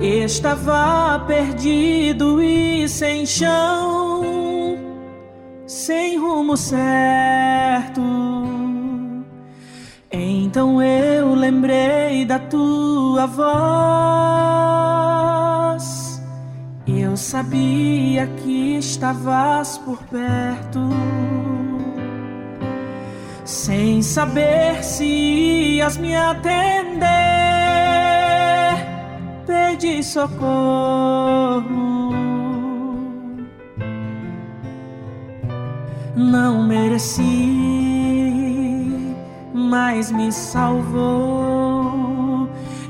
estava 0.00 1.22
perdido 1.26 2.42
e 2.42 2.88
sem 2.88 3.26
chão, 3.26 4.78
sem 5.66 6.16
rumo 6.16 6.56
certo. 6.56 8.00
Então 10.10 10.82
eu 10.82 11.34
lembrei 11.34 12.24
da 12.24 12.38
tua 12.38 13.26
voz. 13.26 14.27
Sabia 17.28 18.26
que 18.38 18.78
estavas 18.78 19.76
por 19.84 19.98
perto. 20.04 20.80
Sem 23.44 24.00
saber 24.00 24.82
se 24.82 25.04
ias 25.76 25.98
me 25.98 26.16
atender, 26.16 27.04
pedi 29.46 30.02
socorro. 30.02 31.58
Não 36.16 36.62
mereci, 36.62 37.22
mas 39.52 40.10
me 40.10 40.32
salvou 40.32 41.68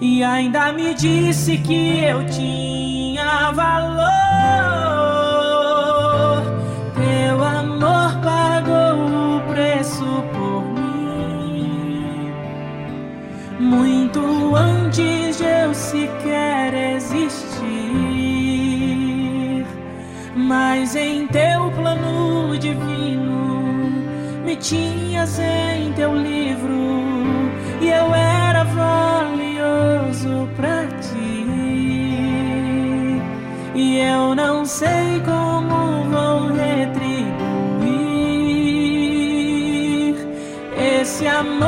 e 0.00 0.22
ainda 0.22 0.72
me 0.72 0.94
disse 0.94 1.58
que 1.58 2.04
eu 2.04 2.24
tinha 2.26 3.50
valor. 3.50 3.97
Antes 14.98 15.38
de 15.38 15.44
eu 15.44 15.72
sequer 15.74 16.74
existir. 16.96 17.66
Mas 20.34 20.96
em 20.96 21.26
teu 21.28 21.70
plano 21.72 22.58
divino 22.58 23.68
me 24.44 24.56
tinhas 24.56 25.38
em 25.38 25.92
teu 25.92 26.14
livro 26.14 26.74
e 27.80 27.88
eu 27.88 28.12
era 28.14 28.64
valioso 28.64 30.48
pra 30.56 30.86
ti. 31.00 31.46
E 33.74 33.98
eu 33.98 34.34
não 34.34 34.64
sei 34.64 35.22
como 35.24 36.04
vou 36.10 36.48
retribuir 36.52 37.38
esse 41.00 41.26
amor 41.26 41.67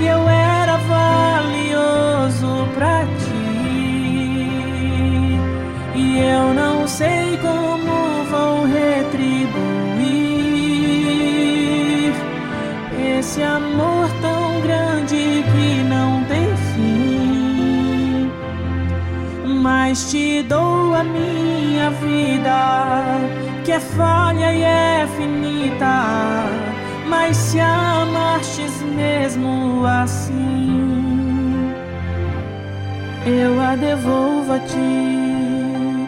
e 0.00 0.06
eu 0.06 0.28
era 0.28 0.76
valioso 0.78 2.66
pra 2.74 3.04
ti. 3.04 3.50
E 5.94 6.18
eu 6.18 6.54
não 6.54 6.86
sei 6.88 7.38
como 7.42 8.24
vou 8.30 8.64
retribuir 8.64 9.80
esse 13.18 13.42
amor 13.42 14.08
tão 14.22 14.60
grande 14.62 15.44
que 15.52 15.82
não 15.84 16.24
tem 16.24 16.56
fim. 16.72 18.30
Mas 19.62 20.10
te 20.10 20.42
dou 20.42 20.94
a 20.94 21.04
minha 21.04 21.90
vida, 21.90 23.18
que 23.64 23.72
é 23.72 23.80
falha 23.80 24.52
e 24.54 24.62
é 24.62 25.06
finita. 25.16 26.50
Mas 27.06 27.36
se 27.36 27.60
amastes 27.60 28.59
mesmo 29.00 29.84
assim, 29.86 31.72
eu 33.26 33.60
a 33.60 33.74
devolvo 33.76 34.52
a 34.52 34.58
ti. 34.58 36.06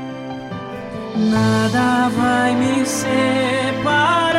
Nada 1.16 2.08
vai 2.18 2.54
me 2.54 2.84
separar 2.84 4.31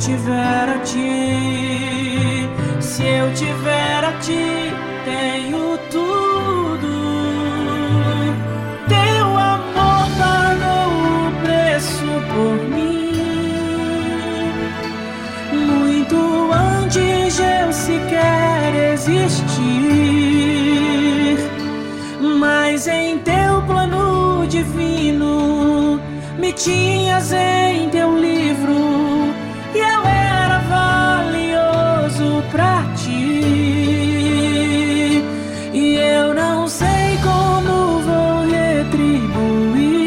tiver 0.00 0.68
a 0.68 0.78
ti. 0.82 2.48
Se 2.80 3.04
eu 3.04 3.32
tiver 3.34 4.04
a 4.04 4.12
ti, 4.18 4.72
tenho 5.04 5.78
tudo. 5.90 6.92
Teu 8.88 9.26
amor 9.36 10.08
pagou 10.18 10.90
o 11.16 11.32
preço 11.42 12.08
por 12.32 12.56
mim. 12.74 13.12
Muito 15.52 16.18
antes 16.52 17.36
de 17.36 17.42
eu 17.42 17.72
sequer 17.72 18.74
existir. 18.94 19.60
Mas 22.38 22.86
em 22.86 23.18
teu 23.18 23.62
plano 23.66 24.46
divino 24.46 26.00
me 26.38 26.52
tinhas 26.54 27.32
em 27.32 27.59
pra 32.50 32.84
ti. 32.96 33.40
E 35.72 35.96
eu 35.96 36.34
não 36.34 36.66
sei 36.68 37.18
como 37.22 38.00
vou 38.00 38.46
retribuir 38.50 40.00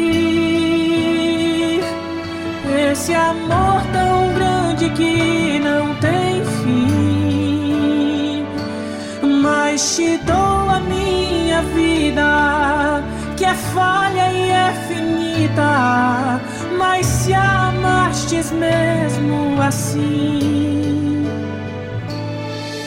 esse 2.92 3.14
amor 3.14 3.82
tão 3.92 4.32
grande 4.34 4.90
que 4.90 5.58
não 5.58 5.94
tem 5.96 6.44
fim. 6.62 8.44
Mas 9.42 9.96
te 9.96 10.18
dou 10.18 10.70
a 10.70 10.80
minha 10.80 11.62
vida, 11.74 13.02
que 13.36 13.44
é 13.44 13.54
falha 13.54 14.32
e 14.32 14.50
é 14.50 14.72
finita. 14.88 16.40
Mas 16.78 17.06
se 17.06 17.32
amastes 17.34 18.52
mesmo 18.52 19.60
assim, 19.60 20.73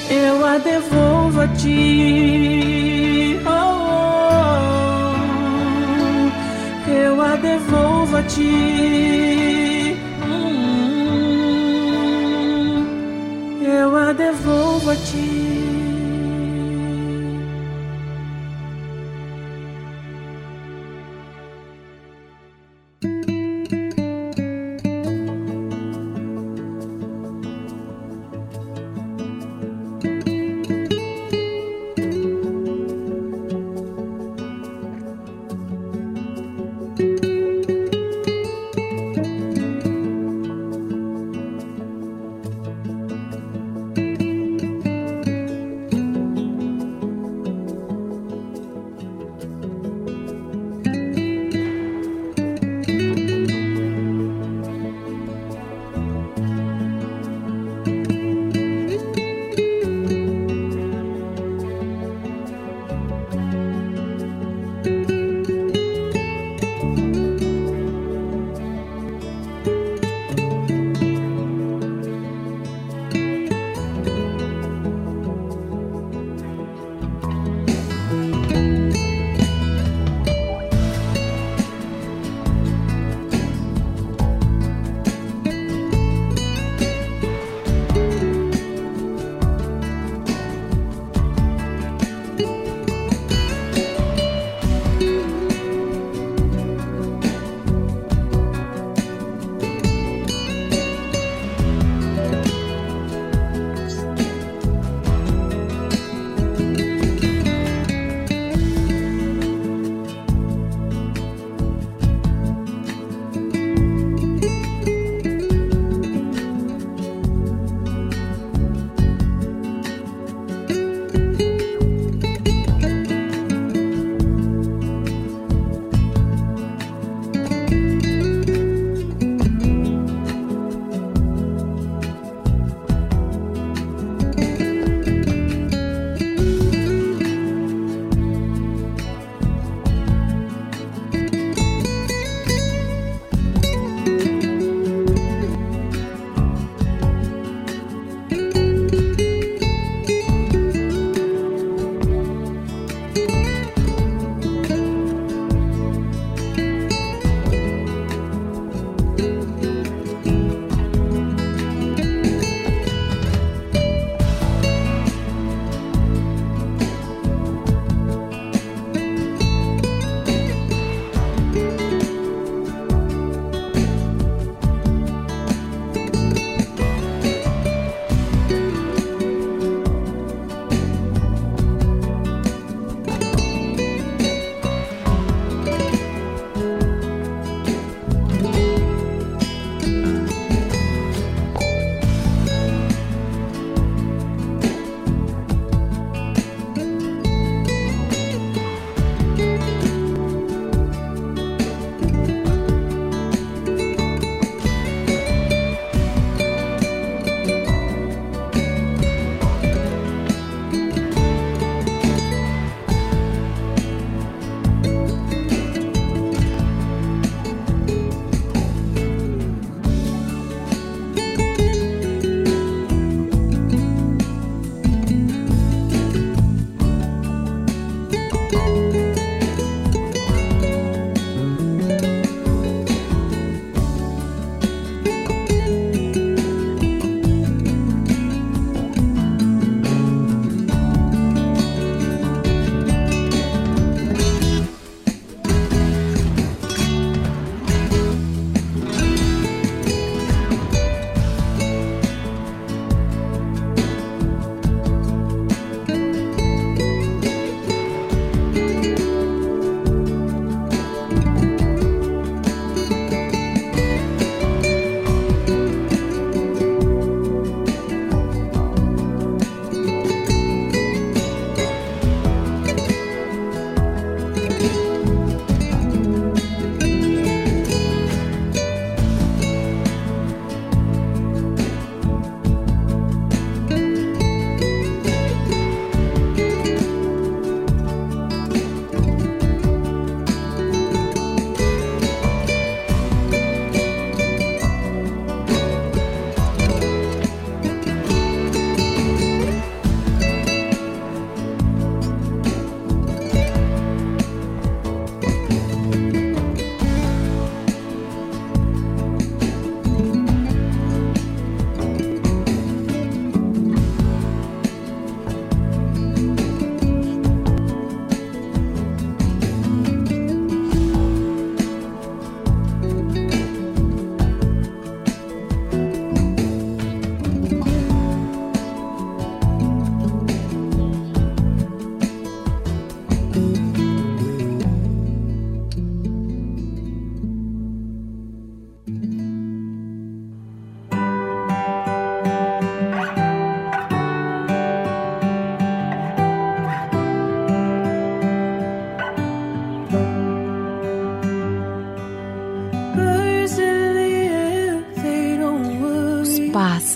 eu 0.09 0.45
a 0.45 0.57
devolvo 0.57 1.41
a 1.41 1.47
ti. 1.49 3.39
Oh, 3.45 3.49
oh, 6.85 6.91
eu 6.91 7.21
a 7.21 7.35
devolvo 7.35 8.17
a 8.17 8.23
ti. 8.23 9.66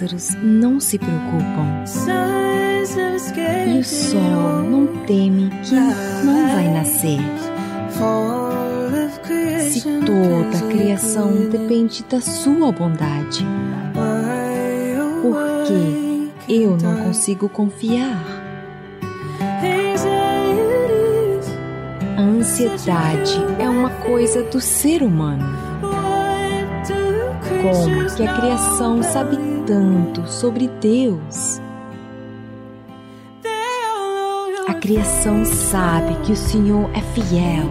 Pássaros 0.02 0.36
não 0.42 0.80
se 0.80 0.98
preocupam 0.98 1.84
e 3.68 3.80
o 3.80 3.84
sol 3.84 4.64
não 4.64 4.88
teme 5.06 5.50
que 5.64 5.76
não 5.76 6.48
vai 6.54 6.68
nascer. 6.74 7.20
Se 9.70 9.82
toda 9.82 10.58
a 10.58 10.68
criação 10.70 11.50
depende 11.50 12.04
da 12.10 12.20
sua 12.20 12.72
bondade, 12.72 13.46
por 15.22 15.38
que 15.68 16.54
eu 16.54 16.78
não 16.78 17.04
consigo 17.04 17.48
confiar? 17.48 18.24
A 22.18 22.22
ansiedade 22.22 23.40
é 23.60 23.70
uma 23.70 23.90
coisa 23.90 24.44
do 24.44 24.60
ser 24.60 25.04
humano. 25.04 25.46
Como 27.62 28.16
que 28.16 28.26
a 28.26 28.34
criação 28.34 29.04
sabe 29.04 29.51
tanto 29.72 30.30
sobre 30.30 30.68
Deus? 30.82 31.62
A 34.68 34.74
criação 34.74 35.46
sabe 35.46 36.14
que 36.26 36.34
o 36.34 36.36
Senhor 36.36 36.90
é 36.94 37.00
fiel 37.14 37.70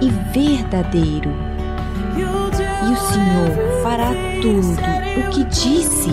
e 0.00 0.08
verdadeiro. 0.32 1.30
E 2.16 2.92
o 2.92 2.96
Senhor 2.96 3.82
fará 3.82 4.08
tudo 4.40 5.20
o 5.20 5.30
que 5.30 5.44
disse. 5.44 6.08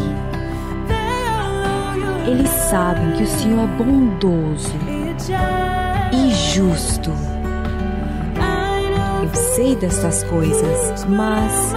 Eles 2.28 2.50
sabem 2.50 3.14
que 3.14 3.24
o 3.24 3.28
Senhor 3.28 3.64
é 3.64 3.68
bondoso 3.78 4.74
e 6.12 6.30
justo. 6.54 7.12
Eu 9.24 9.34
sei 9.34 9.78
dessas 9.78 10.26
coisas, 10.26 11.06
mas 11.06 11.74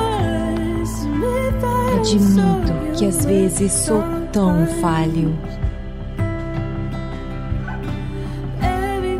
admito 2.00 2.77
que 2.98 3.06
às 3.06 3.24
vezes 3.24 3.72
sou 3.72 4.02
tão 4.32 4.66
falho. 4.80 5.32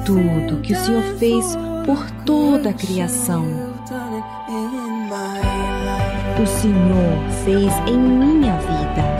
Tudo 0.04 0.60
que 0.62 0.72
o 0.72 0.76
Senhor 0.76 1.02
fez 1.16 1.56
por 1.86 2.10
toda 2.26 2.70
a 2.70 2.72
criação, 2.72 3.44
o 6.42 6.46
Senhor 6.46 7.44
fez 7.44 7.72
em 7.88 7.98
minha 7.98 8.56
vida. 8.58 9.17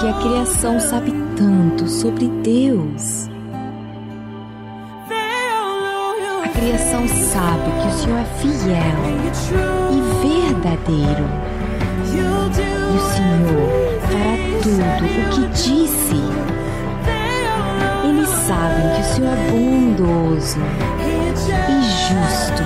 Que 0.00 0.08
a 0.08 0.14
criação 0.14 0.80
sabe 0.80 1.12
tanto 1.36 1.86
sobre 1.86 2.26
Deus? 2.42 3.28
A 6.42 6.48
criação 6.48 7.06
sabe 7.06 7.70
que 7.70 7.86
o 7.86 7.92
Senhor 7.92 8.18
é 8.18 8.24
fiel 8.38 8.98
e 9.92 10.00
verdadeiro. 10.48 11.26
E 12.06 12.96
o 12.96 13.00
Senhor 13.12 13.68
fará 14.00 14.36
tudo 14.62 15.04
o 15.04 15.30
que 15.34 15.44
disse. 15.48 16.20
Eles 18.08 18.28
sabem 18.46 18.86
que 18.94 19.00
o 19.02 19.04
Senhor 19.04 19.36
é 19.36 19.50
bondoso 19.50 20.60
e 21.68 21.82
justo. 21.82 22.64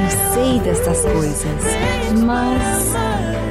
Eu 0.00 0.10
sei 0.32 0.60
dessas 0.60 1.02
coisas, 1.02 1.62
mas 2.24 3.41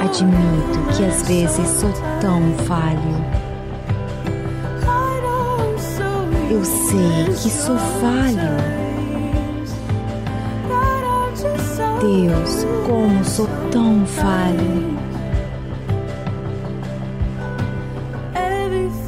admito 0.00 0.96
que 0.96 1.04
às 1.04 1.28
vezes 1.28 1.68
sou 1.80 1.92
tão 2.20 2.52
falho. 2.66 3.48
Eu 6.50 6.64
sei 6.64 7.24
que 7.26 7.50
sou 7.50 7.76
falho. 7.76 8.78
Deus, 12.00 12.66
como 12.86 13.24
sou 13.24 13.48
tão 13.70 14.06
falho. 14.06 14.98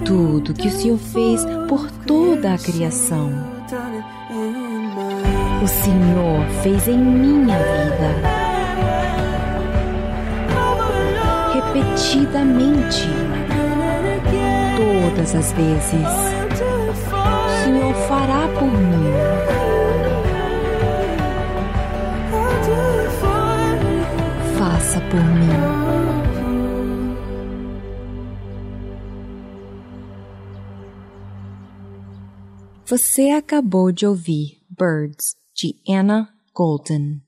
Tudo 0.05 0.55
que 0.55 0.69
o 0.69 0.73
Senhor 0.73 0.99
fez 0.99 1.45
por 1.69 1.89
toda 2.05 2.55
a 2.55 2.59
criação, 2.59 3.31
o 5.63 5.69
Senhor 5.69 6.45
fez 6.63 6.89
em 6.89 6.99
minha 6.99 7.57
vida. 7.57 8.50
Repetidamente, 11.73 13.07
todas 14.77 15.35
as 15.37 15.53
vezes, 15.53 16.07
o 17.07 17.65
Senhor 17.65 17.95
fará 18.09 18.49
por 18.59 18.67
mim. 18.67 19.11
Faça 24.59 25.01
por 25.03 25.23
mim. 25.23 25.51
Você 32.85 33.31
acabou 33.31 33.93
de 33.93 34.05
ouvir 34.05 34.59
Birds 34.69 35.37
de 35.55 35.77
Anna 35.89 36.29
Golden. 36.53 37.23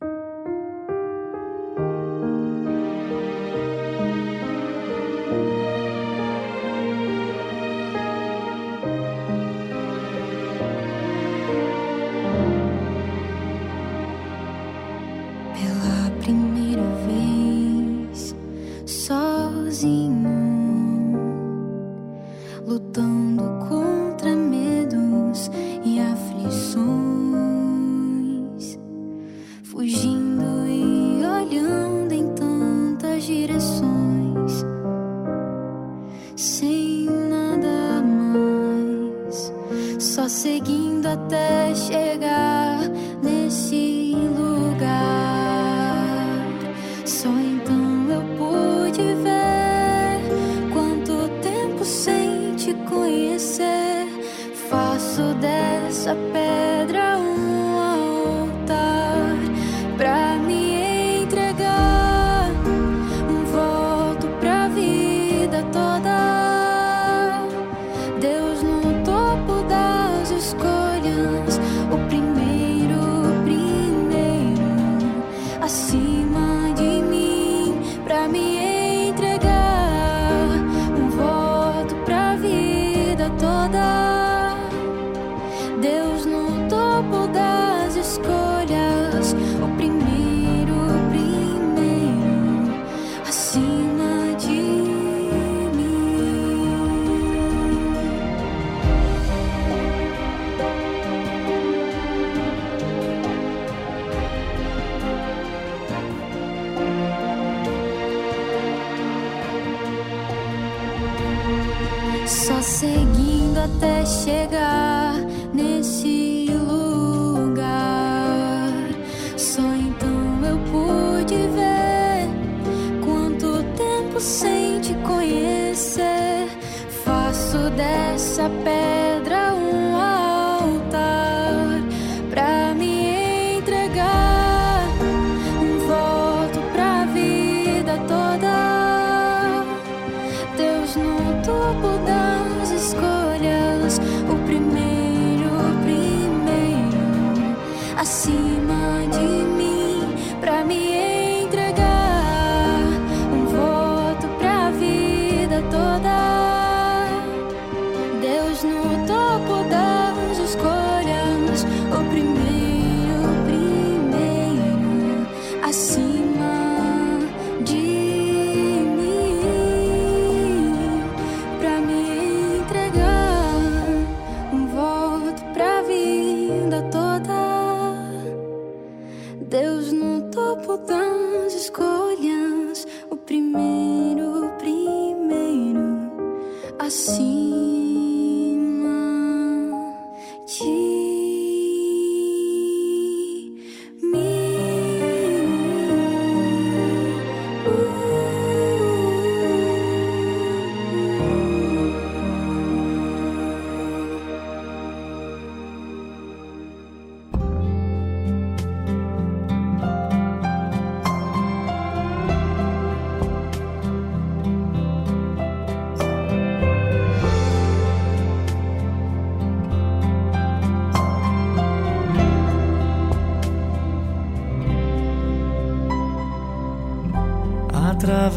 Primeiro, 148.05 148.62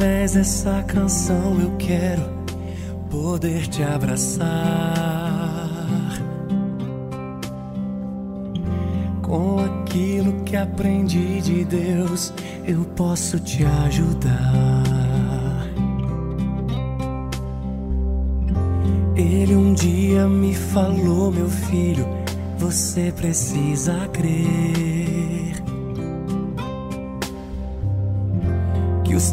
Através 0.06 0.34
dessa 0.34 0.84
canção 0.84 1.60
eu 1.60 1.72
quero 1.78 2.22
poder 3.10 3.66
te 3.66 3.82
abraçar. 3.82 4.46
Com 9.24 9.58
aquilo 9.66 10.44
que 10.44 10.56
aprendi 10.56 11.42
de 11.42 11.66
Deus, 11.66 12.32
eu 12.68 12.86
posso 12.96 13.40
te 13.40 13.66
ajudar. 13.66 14.84
Ele 19.16 19.56
um 19.56 19.74
dia 19.74 20.28
me 20.28 20.54
falou, 20.54 21.32
meu 21.32 21.50
filho, 21.50 22.06
você 22.60 23.12
precisa 23.12 24.08
crer. 24.14 24.95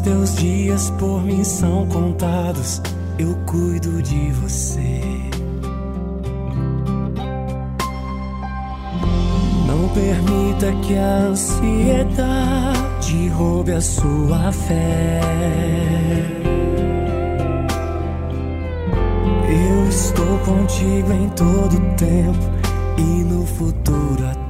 Teus 0.03 0.35
dias 0.35 0.91
por 0.99 1.23
mim 1.23 1.43
são 1.43 1.87
contados, 1.87 2.79
eu 3.17 3.35
cuido 3.45 3.99
de 4.01 4.31
você. 4.31 5.01
Não 9.65 9.87
permita 9.89 10.73
que 10.85 10.95
a 10.95 11.29
ansiedade 11.29 13.29
roube 13.29 13.71
a 13.71 13.81
sua 13.81 14.51
fé. 14.51 15.21
Eu 19.49 19.87
estou 19.87 20.37
contigo 20.39 21.13
em 21.13 21.29
todo 21.29 21.79
tempo 21.95 22.51
e 22.97 23.23
no 23.23 23.45
futuro 23.45 24.27
até. 24.27 24.42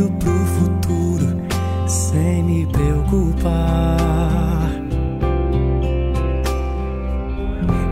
Olho 0.00 0.10
pro 0.18 0.32
futuro 0.32 1.36
sem 1.86 2.42
me 2.42 2.66
preocupar. 2.66 4.70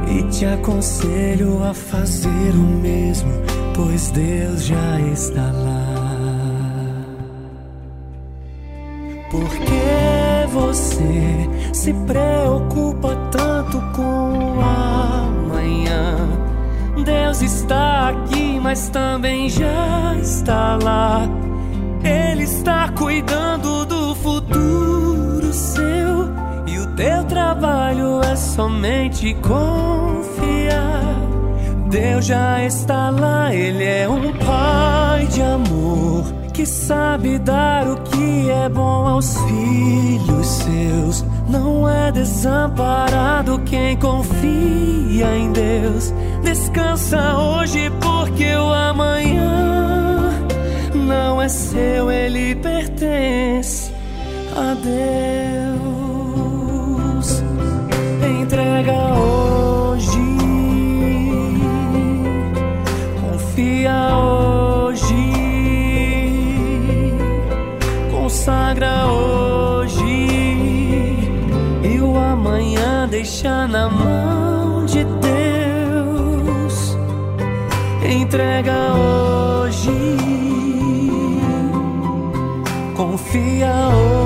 E 0.08 0.22
te 0.30 0.46
aconselho 0.46 1.62
a 1.62 1.74
fazer 1.74 2.54
o 2.54 2.80
mesmo, 2.80 3.30
pois 3.74 4.10
Deus 4.10 4.64
já 4.64 5.00
está 5.12 5.52
lá. 5.52 5.77
Somente 29.18 29.34
confiar. 29.34 31.18
Deus 31.90 32.26
já 32.26 32.64
está 32.64 33.10
lá, 33.10 33.52
Ele 33.52 33.84
é 33.84 34.08
um 34.08 34.32
pai 34.32 35.26
de 35.26 35.42
amor 35.42 36.24
que 36.52 36.64
sabe 36.64 37.38
dar 37.38 37.86
o 37.88 37.96
que 38.02 38.50
é 38.50 38.68
bom 38.68 39.06
aos 39.06 39.36
filhos 39.38 40.46
seus. 40.46 41.24
Não 41.48 41.88
é 41.88 42.12
desamparado 42.12 43.60
quem 43.64 43.96
confia 43.96 45.36
em 45.36 45.52
Deus. 45.52 46.12
Descansa 46.42 47.36
hoje, 47.36 47.90
porque 48.00 48.54
o 48.54 48.72
amanhã 48.72 50.30
não 50.94 51.40
é 51.40 51.48
seu, 51.48 52.10
ele 52.10 52.54
pertence 52.56 53.92
a 54.54 54.74
Deus. 54.74 55.67
Entrega 58.78 59.12
hoje, 59.18 60.22
confia 63.20 64.16
hoje, 64.16 65.32
consagra 68.08 69.06
hoje. 69.08 70.04
E 71.82 72.00
o 72.00 72.16
amanhã 72.16 73.08
deixa 73.08 73.66
na 73.66 73.90
mão 73.90 74.86
de 74.86 75.02
Deus. 75.02 76.96
Entrega 78.08 78.94
hoje, 78.94 79.90
confia 82.96 83.72
hoje, 83.88 84.17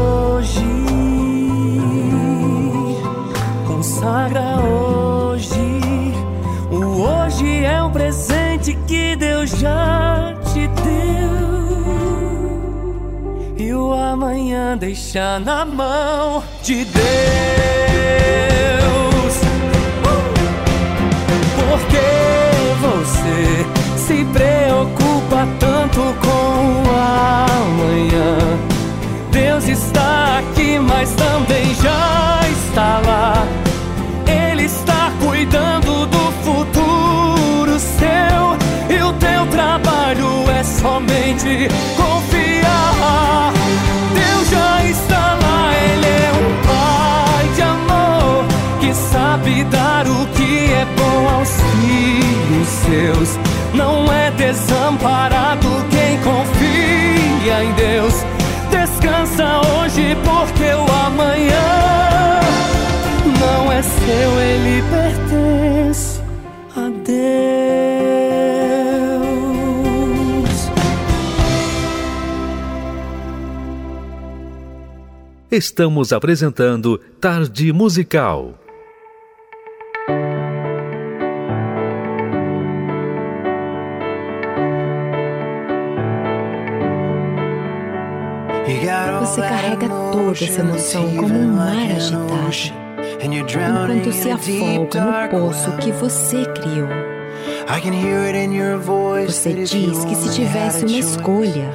já 9.62 10.34
te 10.52 10.66
deu 10.82 11.30
e 13.56 13.72
o 13.72 13.92
amanhã 13.92 14.76
deixa 14.76 15.38
na 15.38 15.64
mão 15.64 16.42
de 16.64 16.84
Deus. 16.84 17.04
Uh! 20.02 20.32
Porque 21.60 22.08
você 22.80 23.64
se 23.96 24.24
preocupa 24.32 25.46
tanto 25.60 26.00
com 26.20 26.82
o 26.82 26.90
amanhã? 27.60 28.58
Deus 29.30 29.68
está 29.68 30.40
aqui, 30.40 30.80
mas 30.80 31.12
também 31.12 31.72
já 31.76 32.40
está 32.50 33.00
lá. 33.06 33.46
Ele 34.26 34.64
está 34.64 35.12
cuidando 35.20 36.04
do 36.06 36.32
futuro 36.42 37.78
seu 37.78 38.61
somente 40.82 41.68
confiar. 41.96 43.52
Deus 44.14 44.50
já 44.50 44.84
está 44.84 45.38
lá, 45.42 45.72
Ele 45.74 46.06
é 46.06 46.32
um 46.32 46.52
Pai 46.66 47.48
de 47.54 47.62
amor 47.62 48.44
que 48.80 48.94
sabe 48.94 49.64
dar 49.64 50.06
o 50.06 50.26
que 50.34 50.72
é 50.72 50.86
bom 50.96 51.28
aos 51.28 51.50
filhos 51.50 52.68
seus. 52.68 53.38
Não 53.74 54.12
é 54.12 54.30
desamparado 54.32 55.68
quem 55.90 56.18
confia 56.20 57.64
em 57.64 57.72
Deus. 57.72 58.14
Descansa 58.70 59.60
hoje, 59.74 60.16
Estamos 75.53 76.14
apresentando 76.14 76.98
Tarde 77.20 77.74
Musical. 77.74 78.55
Você 89.20 89.40
carrega 89.42 89.88
toda 90.11 90.30
essa 90.32 90.61
emoção 90.61 91.16
como 91.16 91.34
um 91.34 91.53
mar 91.55 91.76
agitado, 91.94 92.72
enquanto 93.22 94.11
se 94.11 94.30
afoga 94.30 95.38
no 95.38 95.48
poço 95.48 95.76
que 95.76 95.92
você 95.92 96.46
criou. 96.46 97.21
Você 99.28 99.51
diz 99.55 100.05
que 100.05 100.14
se 100.14 100.34
tivesse 100.34 100.84
uma 100.84 100.99
escolha, 100.99 101.70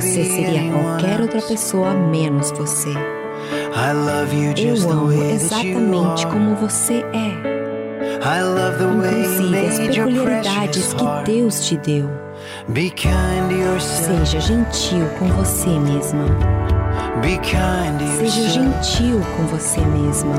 você 0.00 0.24
seria 0.24 0.72
qualquer 0.72 1.20
outra 1.20 1.42
pessoa 1.42 1.92
menos 1.94 2.50
você. 2.52 2.90
Eu 4.56 4.74
amo 4.90 5.12
exatamente 5.34 6.26
como 6.26 6.54
você 6.56 7.04
é, 7.12 7.60
inclusive 8.98 9.58
as 9.66 9.78
peculiaridades 9.96 10.94
que 10.94 11.04
Deus 11.24 11.66
te 11.66 11.76
deu. 11.78 12.10
Seja 13.80 14.40
gentil 14.40 15.06
com 15.18 15.26
você 15.28 15.68
mesma. 15.78 16.24
Seja 18.18 18.48
gentil 18.50 19.20
com 19.36 19.46
você 19.46 19.80
mesma. 19.80 20.34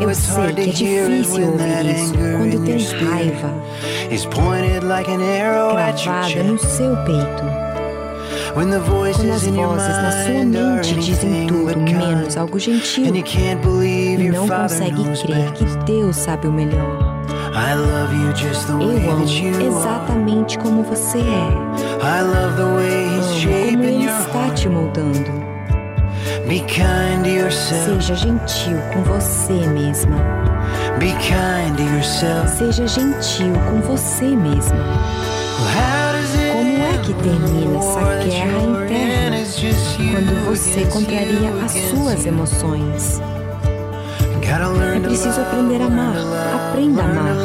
Eu 0.00 0.14
sei 0.14 0.52
que 0.54 0.60
é 0.60 0.64
difícil 0.66 1.46
ouvir 1.52 1.86
isso 1.86 2.14
quando 2.14 2.64
tem 2.64 2.78
raiva 3.04 3.54
cravada 6.02 6.42
no 6.44 6.58
seu 6.58 6.96
peito. 7.04 7.58
Quando 8.54 8.74
as 8.74 8.82
vozes 9.46 9.96
na 10.02 10.10
sua 10.10 10.44
mente 10.44 10.94
dizem 10.94 11.46
tudo 11.46 11.76
menos 11.78 12.36
algo 12.36 12.58
gentil 12.58 13.04
e 13.84 14.28
não 14.30 14.48
consegue 14.48 15.04
crer 15.22 15.52
que 15.52 15.64
Deus 15.84 16.16
sabe 16.16 16.48
o 16.48 16.52
melhor. 16.52 17.18
Eu 18.80 19.10
amo 19.12 19.24
exatamente 19.78 20.58
como 20.58 20.82
você 20.82 21.18
é. 21.18 21.48
Amo 22.02 22.34
como 22.56 22.80
Ele 23.88 24.04
está 24.06 24.50
te 24.54 24.68
moldando. 24.68 25.47
Seja 27.84 28.14
gentil 28.14 28.78
com 28.94 29.02
você 29.02 29.52
mesma. 29.68 30.16
Seja 32.56 32.86
gentil 32.86 33.52
com 33.68 33.82
você 33.82 34.24
mesma. 34.24 34.78
Como 36.52 36.82
é 36.82 36.98
que 37.04 37.12
termina 37.12 37.78
essa 37.78 38.00
guerra 38.24 38.62
interna 38.62 39.36
quando 40.10 40.44
você 40.46 40.86
contraria 40.86 41.50
as 41.62 41.72
suas 41.72 42.24
emoções? 42.24 43.20
É 44.96 45.00
preciso 45.00 45.40
aprender 45.42 45.82
a 45.82 45.86
amar. 45.86 46.16
Aprenda 46.70 47.02
a 47.02 47.04
amar. 47.04 47.36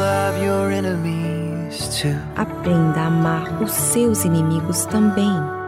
Aprenda 2.37 3.01
a 3.01 3.07
amar 3.07 3.61
os 3.61 3.71
seus 3.73 4.23
inimigos 4.23 4.85
também. 4.85 5.62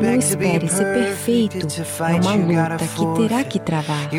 Não 0.00 0.14
espere 0.14 0.68
ser 0.68 0.84
perfeito. 0.94 1.66
É 2.00 2.20
uma 2.20 2.34
luta 2.34 2.86
que 2.86 3.28
terá 3.28 3.44
que 3.44 3.58
travar. 3.58 4.10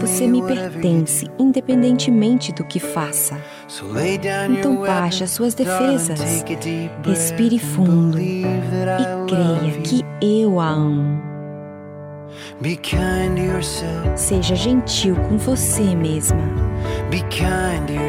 Você 0.00 0.26
me 0.26 0.42
pertence, 0.42 1.28
independentemente 1.38 2.52
do 2.52 2.64
que 2.64 2.78
faça. 2.78 3.38
Então 4.50 4.76
baixe 4.76 5.24
as 5.24 5.30
suas 5.30 5.54
defesas. 5.54 6.20
Respire 7.04 7.58
fundo 7.58 8.18
e 8.20 8.44
creia 9.26 9.80
que 9.82 10.04
eu 10.22 10.60
a 10.60 10.68
amo. 10.68 11.33
Seja 14.16 14.56
gentil 14.56 15.16
com 15.16 15.36
você 15.36 15.94
mesma. 15.94 16.40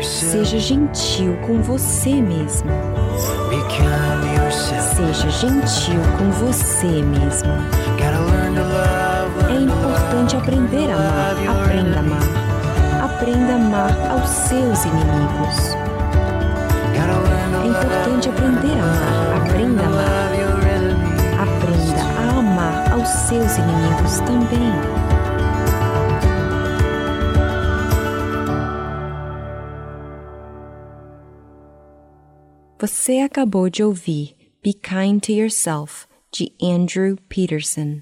Seja 0.01 0.58
gentil 0.60 1.36
com 1.45 1.62
você 1.62 2.22
mesma. 2.22 2.72
Seja 4.95 5.30
gentil 5.30 5.99
com 6.18 6.32
você 6.32 6.88
mesma. 7.03 7.68
É 9.49 9.60
importante 9.60 10.38
aprender 10.38 10.89
a 10.89 10.95
amar. 10.95 11.36
Aprenda 11.62 11.97
a 11.97 11.99
amar. 11.99 13.03
Aprenda 13.03 13.51
a 13.51 13.56
amar 13.56 14.12
aos 14.12 14.30
seus 14.30 14.86
inimigos. 14.86 15.76
É 17.62 17.68
importante 17.68 18.30
aprender 18.30 18.80
a 18.80 18.84
amar. 18.84 19.14
Seus 23.08 23.58
inimigos 23.58 24.20
também. 24.22 25.06
Você 32.80 33.20
acabou 33.20 33.70
de 33.70 33.84
ouvir 33.84 34.36
Be 34.64 34.74
Kind 34.74 35.22
to 35.22 35.32
Yourself, 35.32 36.06
de 36.32 36.51
Andrew 36.62 37.18
Peterson. 37.30 38.01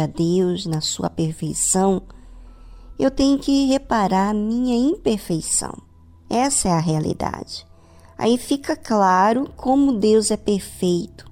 Veja 0.00 0.06
Deus 0.06 0.66
na 0.66 0.80
sua 0.80 1.10
perfeição, 1.10 2.02
eu 2.98 3.10
tenho 3.10 3.38
que 3.38 3.66
reparar 3.66 4.30
a 4.30 4.34
minha 4.34 4.76
imperfeição. 4.76 5.74
Essa 6.28 6.68
é 6.68 6.72
a 6.72 6.80
realidade. 6.80 7.66
Aí 8.16 8.38
fica 8.38 8.76
claro 8.76 9.50
como 9.56 9.98
Deus 9.98 10.30
é 10.30 10.36
perfeito 10.36 11.26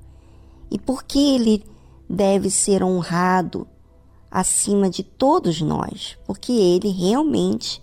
e 0.70 0.78
por 0.78 1.04
que 1.04 1.34
ele 1.34 1.64
deve 2.08 2.50
ser 2.50 2.82
honrado 2.82 3.66
acima 4.30 4.90
de 4.90 5.02
todos 5.02 5.60
nós, 5.60 6.16
porque 6.26 6.52
ele 6.52 6.88
realmente 6.88 7.82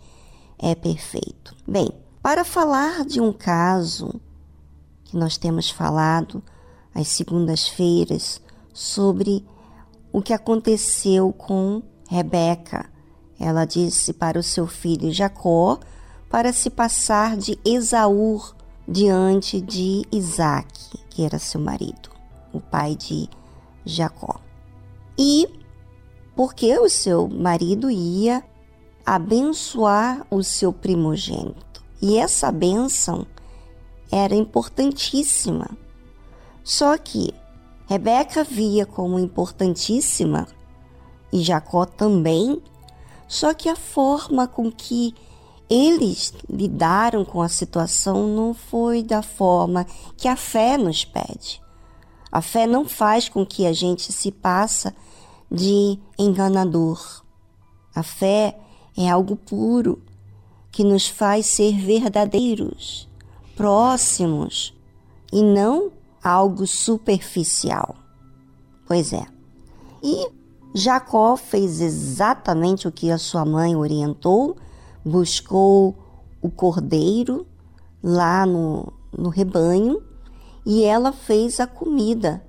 é 0.58 0.74
perfeito. 0.76 1.56
Bem, 1.68 1.92
para 2.22 2.44
falar 2.44 3.06
de 3.06 3.22
um 3.22 3.32
caso 3.32 4.20
que 5.04 5.16
nós 5.16 5.38
temos 5.38 5.70
falado 5.70 6.44
às 6.94 7.08
segundas-feiras 7.08 8.42
sobre 8.74 9.46
o 10.16 10.22
que 10.22 10.32
aconteceu 10.32 11.34
com 11.34 11.84
Rebeca. 12.08 12.90
Ela 13.38 13.66
disse 13.66 14.14
para 14.14 14.40
o 14.40 14.44
seu 14.44 14.66
filho 14.66 15.12
Jacó 15.12 15.78
para 16.30 16.54
se 16.54 16.70
passar 16.70 17.36
de 17.36 17.60
Esaú 17.66 18.42
diante 18.88 19.60
de 19.60 20.04
Isaac, 20.10 20.98
que 21.10 21.26
era 21.26 21.38
seu 21.38 21.60
marido, 21.60 22.10
o 22.54 22.62
pai 22.62 22.96
de 22.96 23.28
Jacó. 23.84 24.40
E 25.20 25.50
porque 26.34 26.80
o 26.80 26.88
seu 26.88 27.28
marido 27.28 27.92
ia 27.92 28.42
abençoar 29.06 30.26
o 30.32 30.42
seu 30.42 30.72
primogênito. 30.72 31.84
E 32.02 32.18
essa 32.18 32.54
bênção 32.54 33.28
era 34.10 34.34
importantíssima. 34.34 35.78
Só 36.64 36.98
que 36.98 37.34
Rebeca 37.88 38.44
via 38.44 38.86
como 38.86 39.20
importantíssima 39.20 40.48
e 41.32 41.42
Jacó 41.42 41.86
também, 41.86 42.62
só 43.28 43.54
que 43.54 43.70
a 43.70 43.76
forma 43.76 44.48
com 44.48 44.72
que 44.72 45.14
eles 45.70 46.34
lidaram 46.50 47.26
com 47.26 47.42
a 47.42 47.50
situação 47.50 48.28
não 48.28 48.54
foi 48.54 49.04
da 49.04 49.22
forma 49.22 49.86
que 50.18 50.28
a 50.28 50.36
fé 50.36 50.78
nos 50.78 51.04
pede. 51.06 51.62
A 52.32 52.42
fé 52.42 52.68
não 52.68 52.86
faz 52.86 53.30
com 53.30 53.46
que 53.46 53.66
a 53.66 53.74
gente 53.74 54.12
se 54.12 54.32
passe 54.32 54.94
de 55.52 56.00
enganador. 56.18 57.24
A 57.94 58.04
fé 58.04 58.58
é 58.98 59.10
algo 59.10 59.36
puro 59.36 60.02
que 60.72 60.84
nos 60.84 61.08
faz 61.08 61.46
ser 61.46 61.78
verdadeiros 61.78 63.08
próximos 63.56 64.74
e 65.32 65.42
não 65.42 65.92
algo 66.26 66.66
superficial. 66.66 67.96
Pois 68.88 69.14
é. 69.14 69.26
E 70.02 70.28
Jacó 70.74 71.38
fez 71.38 71.80
exatamente 71.80 72.88
o 72.88 72.92
que 72.92 73.12
a 73.12 73.18
sua 73.18 73.46
mãe 73.46 73.76
orientou, 73.76 74.58
buscou 75.06 75.96
o 76.42 76.50
cordeiro 76.50 77.46
lá 78.04 78.46
no, 78.46 78.92
no 79.16 79.30
rebanho 79.30 80.02
e 80.66 80.84
ela 80.84 81.12
fez 81.12 81.60
a 81.60 81.68
comida 81.68 82.44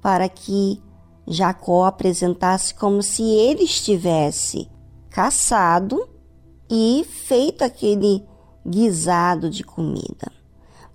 para 0.00 0.28
que 0.28 0.80
Jacó 1.26 1.84
apresentasse 1.84 2.74
como 2.74 3.02
se 3.02 3.22
ele 3.22 3.64
estivesse 3.64 4.70
caçado 5.10 6.08
e 6.70 7.04
feito 7.04 7.62
aquele 7.62 8.24
guisado 8.64 9.50
de 9.50 9.64
comida. 9.64 10.37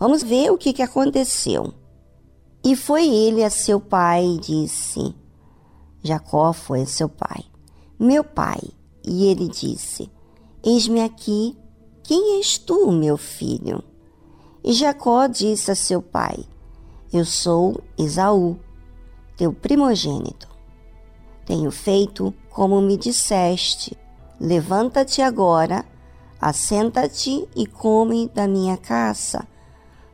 Vamos 0.03 0.21
ver 0.21 0.51
o 0.51 0.57
que, 0.57 0.73
que 0.73 0.81
aconteceu. 0.81 1.73
E 2.61 2.75
foi 2.75 3.07
ele 3.07 3.41
a 3.41 3.49
seu 3.49 3.79
pai 3.79 4.25
e 4.25 4.37
disse: 4.37 5.15
Jacó 6.01 6.51
foi 6.51 6.81
a 6.81 6.85
seu 6.85 7.07
pai, 7.07 7.45
meu 7.97 8.21
pai. 8.21 8.59
E 9.01 9.27
ele 9.27 9.47
disse: 9.47 10.11
Eis-me 10.61 10.99
aqui, 10.99 11.57
quem 12.03 12.35
és 12.35 12.57
tu, 12.57 12.91
meu 12.91 13.15
filho? 13.15 13.81
E 14.61 14.73
Jacó 14.73 15.25
disse 15.25 15.71
a 15.71 15.75
seu 15.75 16.01
pai: 16.01 16.43
Eu 17.13 17.23
sou 17.23 17.81
Esaú, 17.97 18.59
teu 19.37 19.53
primogênito. 19.53 20.49
Tenho 21.45 21.71
feito 21.71 22.33
como 22.49 22.81
me 22.81 22.97
disseste. 22.97 23.97
Levanta-te 24.37 25.21
agora 25.21 25.85
Assenta-te 26.43 27.47
e 27.55 27.65
come 27.65 28.27
da 28.27 28.49
minha 28.49 28.75
caça, 28.75 29.47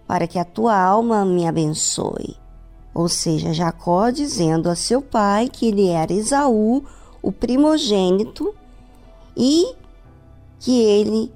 para 0.10 0.26
que 0.26 0.40
a 0.40 0.44
tua 0.44 0.76
alma 0.76 1.24
me 1.24 1.48
abençoe. 1.48 2.36
Ou 2.96 3.08
seja, 3.08 3.54
Jacó 3.54 4.10
dizendo 4.10 4.68
a 4.68 4.76
seu 4.76 5.04
pai 5.04 5.48
que 5.48 5.68
ele 5.68 5.88
era 5.88 6.12
Esaú, 6.12 6.84
o 7.22 7.32
primogênito, 7.32 8.56
e 9.38 9.76
que 10.58 10.82
ele 10.82 11.32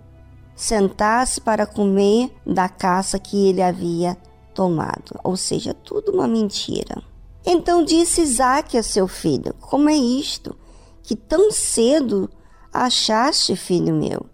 sentasse 0.56 1.40
para 1.40 1.68
comer 1.68 2.32
da 2.44 2.68
caça 2.68 3.20
que 3.20 3.48
ele 3.48 3.62
havia 3.62 4.18
tomado. 4.56 5.20
Ou 5.24 5.38
seja, 5.38 5.76
tudo 5.76 6.12
uma 6.12 6.28
mentira. 6.28 7.00
Então 7.46 7.84
disse 7.84 8.22
Isaac 8.22 8.76
a 8.76 8.82
seu 8.82 9.08
filho: 9.08 9.54
Como 9.62 9.88
é 9.88 9.96
isto? 9.96 10.58
Que 11.04 11.16
tão 11.16 11.52
cedo 11.52 12.28
achaste, 12.74 13.56
filho 13.56 13.94
meu? 13.94 14.26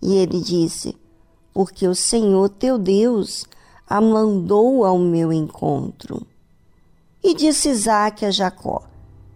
E 0.00 0.14
ele 0.14 0.40
disse: 0.40 0.96
Porque 1.52 1.86
o 1.86 1.94
Senhor 1.94 2.48
teu 2.48 2.78
Deus 2.78 3.44
a 3.88 4.00
mandou 4.00 4.84
ao 4.84 4.98
meu 4.98 5.32
encontro. 5.32 6.26
E 7.22 7.34
disse 7.34 7.68
Isaac 7.68 8.24
a 8.24 8.30
Jacó: 8.30 8.82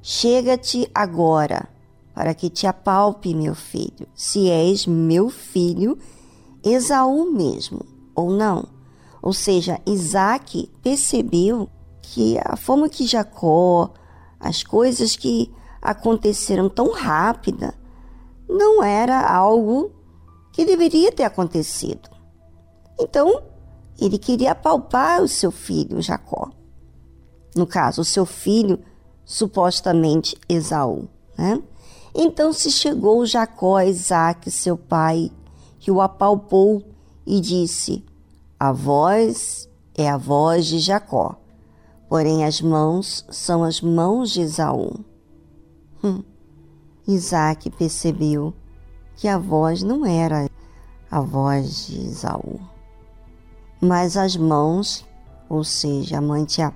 Chega-te 0.02 0.90
agora, 0.94 1.68
para 2.14 2.34
que 2.34 2.50
te 2.50 2.66
apalpe, 2.66 3.34
meu 3.34 3.54
filho, 3.54 4.06
se 4.14 4.50
és 4.50 4.86
meu 4.86 5.30
filho, 5.30 5.98
Esaú 6.62 7.30
mesmo, 7.32 7.80
ou 8.14 8.30
não. 8.30 8.64
Ou 9.22 9.32
seja, 9.32 9.80
Isaac 9.86 10.70
percebeu 10.82 11.68
que 12.02 12.38
a 12.44 12.56
forma 12.56 12.88
que 12.88 13.06
Jacó, 13.06 13.92
as 14.40 14.62
coisas 14.62 15.16
que 15.16 15.52
aconteceram 15.80 16.68
tão 16.68 16.92
rápida, 16.92 17.74
não 18.48 18.82
era 18.82 19.20
algo 19.20 19.92
que 20.52 20.64
deveria 20.64 21.12
ter 21.12 21.24
acontecido. 21.24 22.08
Então, 22.98 23.42
ele 23.98 24.18
queria 24.18 24.52
apalpar 24.52 25.22
o 25.22 25.28
seu 25.28 25.50
filho 25.50 26.00
Jacó. 26.00 26.50
No 27.54 27.66
caso, 27.66 28.02
o 28.02 28.04
seu 28.04 28.24
filho, 28.24 28.78
supostamente 29.24 30.36
Esaú. 30.48 31.08
Né? 31.36 31.62
Então 32.14 32.52
se 32.52 32.70
chegou 32.70 33.26
Jacó 33.26 33.76
a 33.76 33.86
Isaac, 33.86 34.50
seu 34.50 34.76
pai, 34.76 35.30
que 35.78 35.90
o 35.90 36.00
apalpou 36.00 36.82
e 37.26 37.40
disse: 37.40 38.04
A 38.58 38.72
voz 38.72 39.68
é 39.94 40.08
a 40.08 40.16
voz 40.16 40.66
de 40.66 40.78
Jacó, 40.78 41.36
porém 42.08 42.44
as 42.44 42.60
mãos 42.60 43.24
são 43.30 43.62
as 43.62 43.80
mãos 43.80 44.30
de 44.30 44.40
Esaú. 44.40 45.04
Hum. 46.02 46.22
Isaac 47.06 47.70
percebeu 47.70 48.52
que 49.16 49.26
a 49.26 49.38
voz 49.38 49.82
não 49.82 50.04
era 50.06 50.48
a 51.10 51.20
voz 51.20 51.86
de 51.86 52.00
Esaú, 52.06 52.60
mas 53.80 54.16
as 54.16 54.36
mãos, 54.36 55.06
ou 55.48 55.64
seja, 55.64 56.18
a 56.18 56.20
mãe 56.20 56.44
tinha 56.44 56.72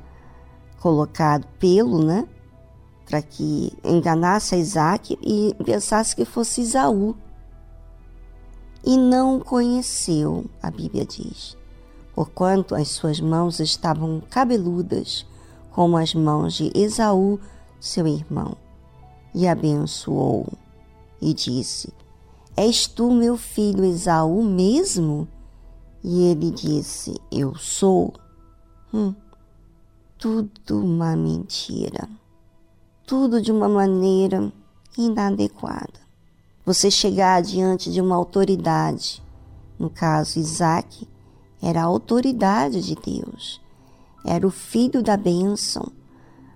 colocado 0.80 1.46
pelo, 1.58 2.04
né? 2.04 2.26
Para 3.06 3.22
que 3.22 3.72
enganasse 3.84 4.54
a 4.54 4.58
Isaac 4.58 5.18
e 5.22 5.54
pensasse 5.64 6.16
que 6.16 6.24
fosse 6.24 6.62
Esaú 6.62 7.14
e 8.84 8.96
não 8.96 9.36
o 9.36 9.44
conheceu, 9.44 10.44
a 10.60 10.68
Bíblia 10.68 11.04
diz, 11.04 11.56
porquanto 12.14 12.74
as 12.74 12.88
suas 12.88 13.20
mãos 13.20 13.60
estavam 13.60 14.20
cabeludas 14.28 15.24
como 15.70 15.96
as 15.96 16.14
mãos 16.14 16.54
de 16.54 16.72
Esaú, 16.74 17.38
seu 17.78 18.06
irmão, 18.08 18.56
e 19.32 19.46
abençoou 19.46 20.48
e 21.20 21.32
disse: 21.32 21.92
És 22.56 22.88
tu 22.88 23.10
meu 23.12 23.36
filho 23.36 23.84
Esaú 23.84 24.42
mesmo? 24.42 25.28
E 26.02 26.24
ele 26.24 26.50
disse: 26.50 27.14
Eu 27.30 27.54
sou. 27.54 28.12
Hum, 28.92 29.14
tudo 30.18 30.84
uma 30.84 31.16
mentira, 31.16 32.08
tudo 33.06 33.40
de 33.40 33.50
uma 33.50 33.68
maneira 33.68 34.52
inadequada 34.96 36.02
você 36.64 36.90
chegar 36.90 37.42
diante 37.42 37.90
de 37.90 38.00
uma 38.00 38.16
autoridade. 38.16 39.22
No 39.78 39.90
caso, 39.90 40.38
Isaac 40.38 41.08
era 41.60 41.82
a 41.82 41.86
autoridade 41.86 42.80
de 42.82 42.94
Deus, 42.94 43.60
era 44.24 44.46
o 44.46 44.50
filho 44.50 45.02
da 45.02 45.16
bênção, 45.16 45.90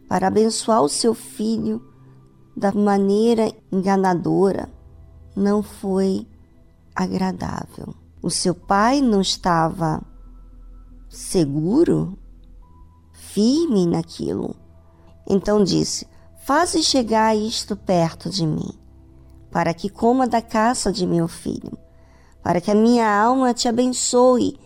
para 0.08 0.28
abençoar 0.28 0.82
o 0.82 0.88
seu 0.88 1.14
filho 1.14 1.82
da 2.56 2.72
maneira 2.72 3.52
enganadora, 3.72 4.68
não 5.34 5.62
foi 5.62 6.26
agradável. 6.94 7.94
O 8.26 8.30
seu 8.30 8.56
pai 8.56 9.00
não 9.00 9.20
estava 9.20 10.02
seguro, 11.08 12.18
firme 13.12 13.86
naquilo. 13.86 14.56
Então 15.28 15.62
disse: 15.62 16.08
Faze 16.44 16.82
chegar 16.82 17.36
isto 17.36 17.76
perto 17.76 18.28
de 18.28 18.44
mim 18.44 18.76
para 19.48 19.72
que 19.72 19.88
coma 19.88 20.26
da 20.26 20.42
caça 20.42 20.90
de 20.90 21.06
meu 21.06 21.28
filho, 21.28 21.78
para 22.42 22.60
que 22.60 22.68
a 22.68 22.74
minha 22.74 23.08
alma 23.08 23.54
te 23.54 23.68
abençoe. 23.68 24.58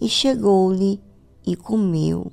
E 0.00 0.08
chegou-lhe 0.08 1.04
e 1.46 1.54
comeu. 1.54 2.32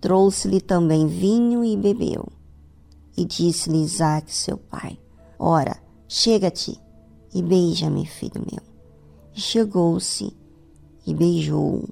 Trouxe-lhe 0.00 0.60
também 0.60 1.08
vinho 1.08 1.64
e 1.64 1.76
bebeu. 1.76 2.28
E 3.16 3.24
disse-lhe 3.24 3.82
Isaac, 3.82 4.32
seu 4.32 4.56
pai: 4.56 4.96
Ora, 5.36 5.76
chega-te 6.06 6.80
e 7.34 7.42
beija-me, 7.42 8.06
filho 8.06 8.46
meu. 8.48 8.71
E 9.34 9.40
chegou-se 9.40 10.32
e 11.06 11.14
beijou-o. 11.14 11.88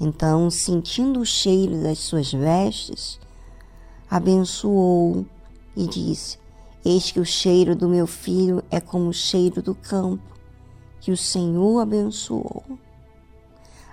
Então, 0.00 0.50
sentindo 0.50 1.20
o 1.20 1.26
cheiro 1.26 1.82
das 1.82 1.98
suas 1.98 2.32
vestes, 2.32 3.20
abençoou-o 4.10 5.26
e 5.76 5.86
disse: 5.86 6.38
Eis 6.84 7.10
que 7.10 7.20
o 7.20 7.24
cheiro 7.24 7.76
do 7.76 7.88
meu 7.88 8.06
filho 8.06 8.62
é 8.70 8.80
como 8.80 9.08
o 9.08 9.14
cheiro 9.14 9.62
do 9.62 9.74
campo, 9.74 10.22
que 11.00 11.10
o 11.10 11.16
Senhor 11.16 11.80
abençoou. 11.80 12.64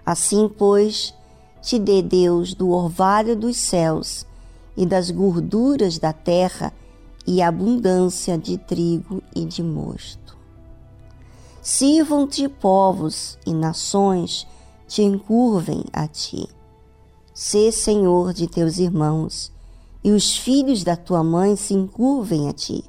Assim, 0.06 0.50
pois, 0.50 1.14
te 1.62 1.78
dê 1.78 2.02
Deus 2.02 2.54
do 2.54 2.72
orvalho 2.72 3.36
dos 3.36 3.58
céus 3.58 4.26
e 4.76 4.86
das 4.86 5.12
gorduras 5.12 6.00
da 6.00 6.12
terra 6.12 6.74
e 7.26 7.42
abundância 7.42 8.38
de 8.38 8.58
trigo 8.58 9.22
e 9.36 9.46
de 9.46 9.62
mosto. 9.62 10.21
Sirvam-te 11.62 12.50
povos 12.50 13.38
e 13.46 13.54
nações 13.54 14.48
te 14.88 15.04
encurvem 15.04 15.84
a 15.94 16.08
ti. 16.08 16.50
Sê 17.34 17.72
senhor 17.72 18.34
de 18.34 18.48
teus 18.48 18.80
irmãos 18.80 19.52
e 20.04 20.12
os 20.12 20.36
filhos 20.36 20.84
da 20.84 20.96
tua 20.96 21.24
mãe 21.24 21.56
se 21.56 21.74
encurvem 21.74 22.50
a 22.50 22.54
ti. 22.54 22.84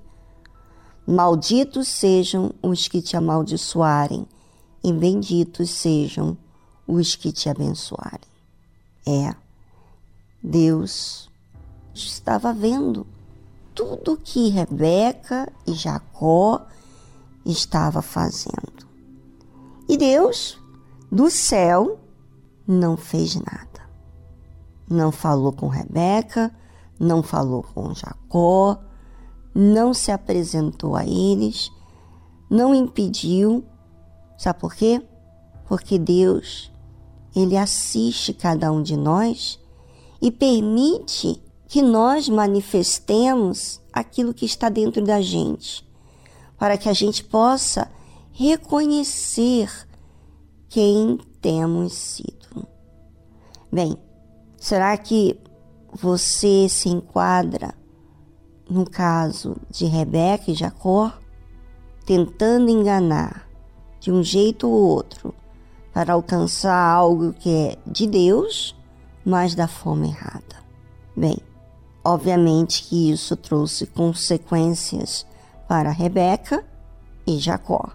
Malditos 1.06 1.88
sejam 1.88 2.52
os 2.62 2.88
que 2.88 3.02
te 3.02 3.16
amaldiçoarem, 3.16 4.26
e 4.84 4.92
benditos 4.92 5.70
sejam 5.70 6.36
os 6.86 7.14
que 7.14 7.30
te 7.30 7.49
abençoarem. 7.49 8.20
É, 9.07 9.34
Deus 10.42 11.28
estava 11.94 12.53
vendo 12.53 13.07
tudo 13.74 14.16
que 14.16 14.49
Rebeca 14.49 15.53
e 15.66 15.72
Jacó 15.72 16.66
estava 17.44 18.02
fazendo. 18.02 18.86
E 19.88 19.96
Deus, 19.96 20.58
do 21.10 21.30
céu, 21.30 21.98
não 22.66 22.96
fez 22.96 23.34
nada. 23.34 23.82
Não 24.88 25.10
falou 25.10 25.52
com 25.52 25.68
Rebeca, 25.68 26.54
não 26.98 27.22
falou 27.22 27.62
com 27.62 27.94
Jacó, 27.94 28.78
não 29.54 29.92
se 29.92 30.10
apresentou 30.10 30.96
a 30.96 31.04
eles, 31.04 31.70
não 32.48 32.74
impediu. 32.74 33.64
Sabe 34.38 34.60
por 34.60 34.74
quê? 34.74 35.02
Porque 35.66 35.98
Deus, 35.98 36.72
ele 37.34 37.56
assiste 37.56 38.32
cada 38.32 38.70
um 38.70 38.82
de 38.82 38.96
nós 38.96 39.58
e 40.20 40.30
permite 40.30 41.42
que 41.66 41.82
nós 41.82 42.28
manifestemos 42.28 43.80
aquilo 43.92 44.34
que 44.34 44.44
está 44.44 44.68
dentro 44.68 45.02
da 45.02 45.20
gente, 45.20 45.86
para 46.63 46.79
que 46.79 46.89
a 46.89 46.93
gente 46.93 47.25
possa 47.25 47.91
reconhecer 48.30 49.68
quem 50.68 51.18
temos 51.41 51.93
sido. 51.93 52.68
Bem, 53.72 53.97
será 54.59 54.97
que 54.97 55.41
você 55.93 56.68
se 56.68 56.89
enquadra 56.89 57.75
no 58.71 58.89
caso 58.89 59.57
de 59.71 59.87
Rebeca 59.87 60.53
e 60.53 60.55
Jacó, 60.55 61.13
tentando 62.07 62.71
enganar 62.71 63.49
de 63.99 64.13
um 64.13 64.22
jeito 64.22 64.68
ou 64.68 64.72
outro 64.72 65.34
para 65.93 66.13
alcançar 66.13 66.79
algo 66.95 67.33
que 67.33 67.51
é 67.51 67.79
de 67.84 68.07
Deus, 68.07 68.72
mas 69.25 69.57
da 69.57 69.67
forma 69.67 70.07
errada. 70.07 70.63
Bem, 71.17 71.39
obviamente 72.05 72.84
que 72.84 73.11
isso 73.11 73.34
trouxe 73.34 73.84
consequências 73.84 75.26
para 75.72 75.90
Rebeca 75.90 76.62
e 77.26 77.38
Jacó. 77.38 77.88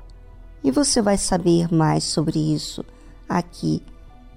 E 0.64 0.72
você 0.72 1.00
vai 1.00 1.16
saber 1.16 1.72
mais 1.72 2.04
sobre 2.06 2.40
isso 2.40 2.84
aqui 3.30 3.84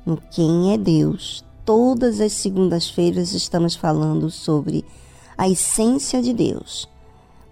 no 0.04 0.18
Quem 0.18 0.74
é 0.74 0.76
Deus 0.76 1.42
todas 1.64 2.20
as 2.20 2.34
segundas-feiras 2.34 3.32
estamos 3.32 3.74
falando 3.74 4.30
sobre 4.30 4.84
a 5.38 5.48
essência 5.48 6.20
de 6.20 6.34
Deus, 6.34 6.86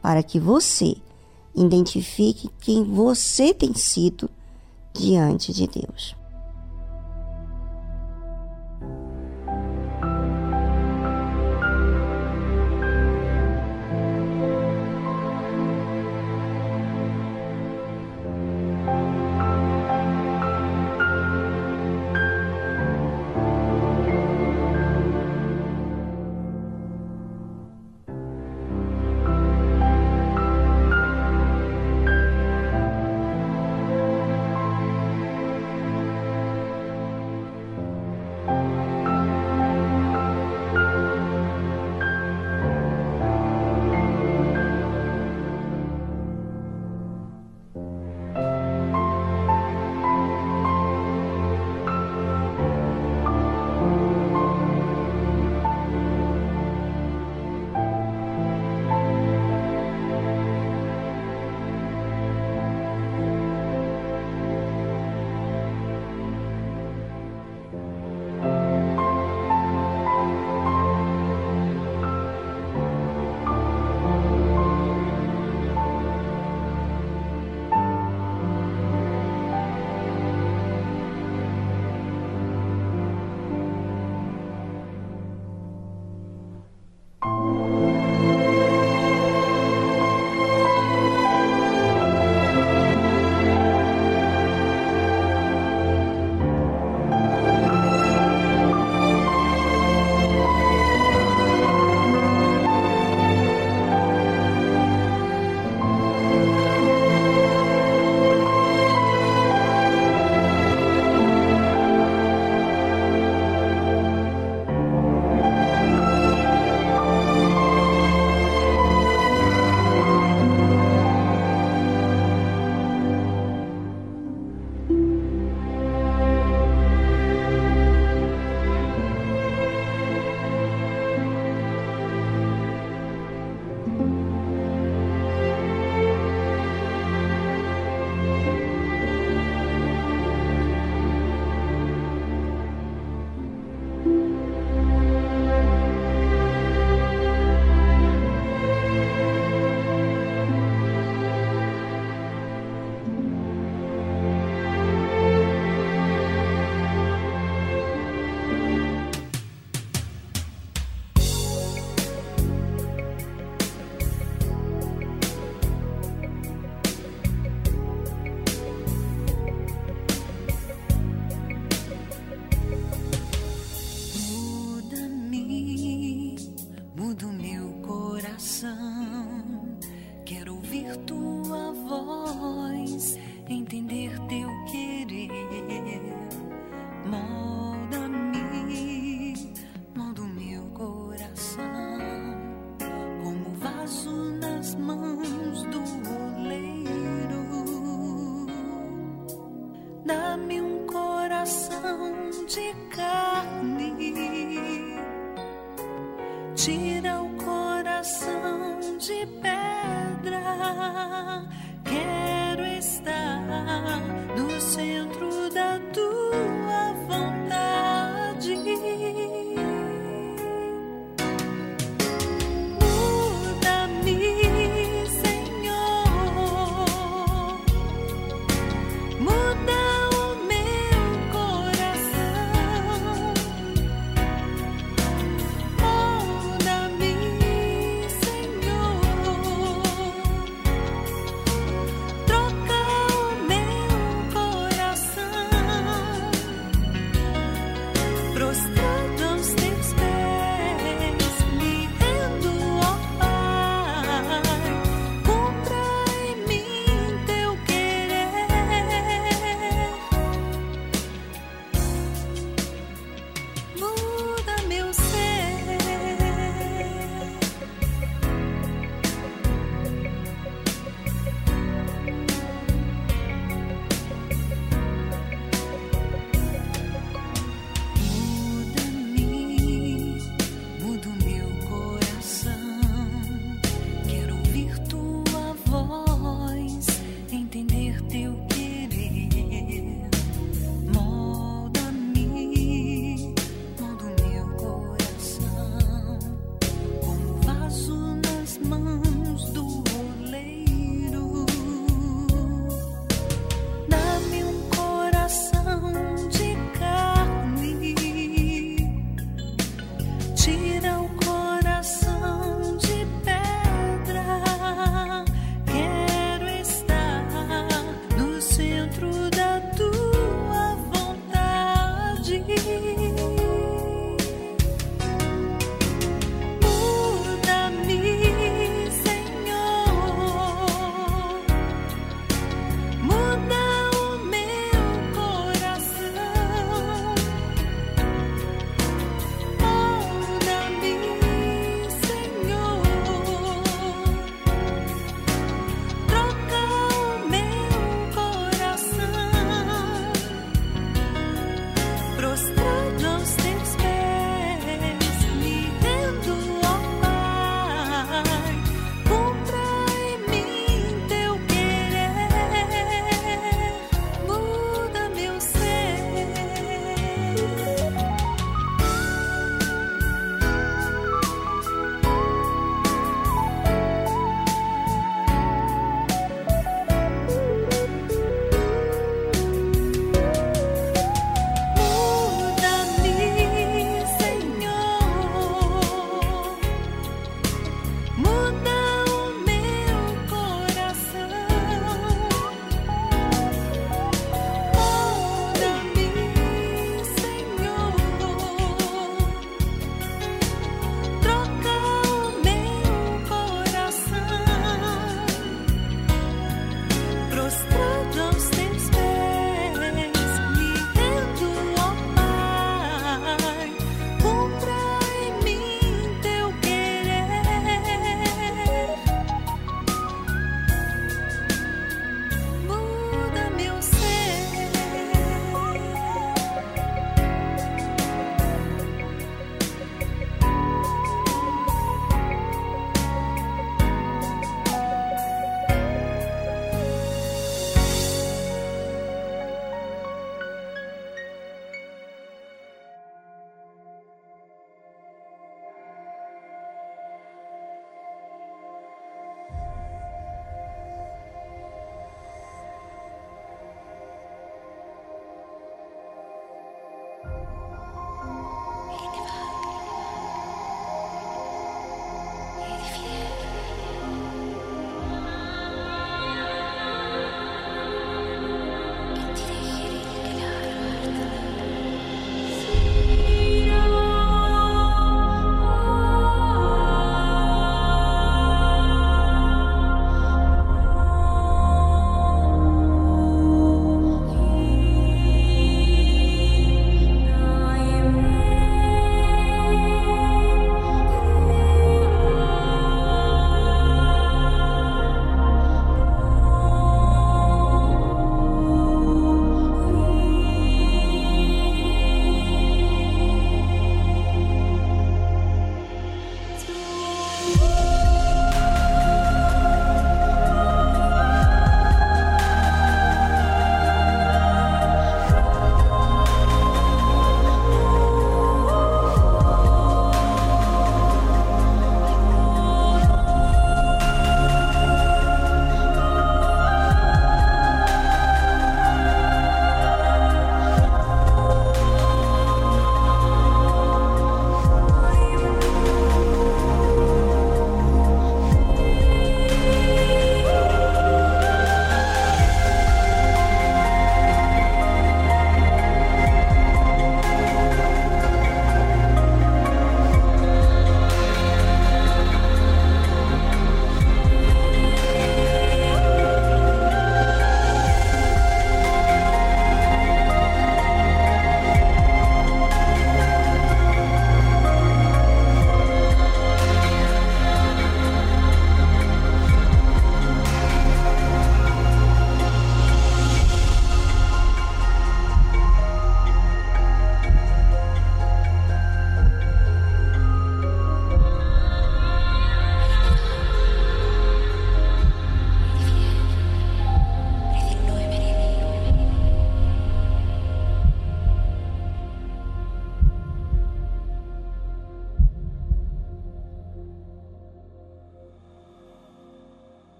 para 0.00 0.22
que 0.22 0.40
você 0.40 0.96
identifique 1.54 2.48
quem 2.62 2.82
você 2.82 3.52
tem 3.52 3.74
sido 3.74 4.30
diante 4.94 5.52
de 5.52 5.66
Deus. 5.66 6.16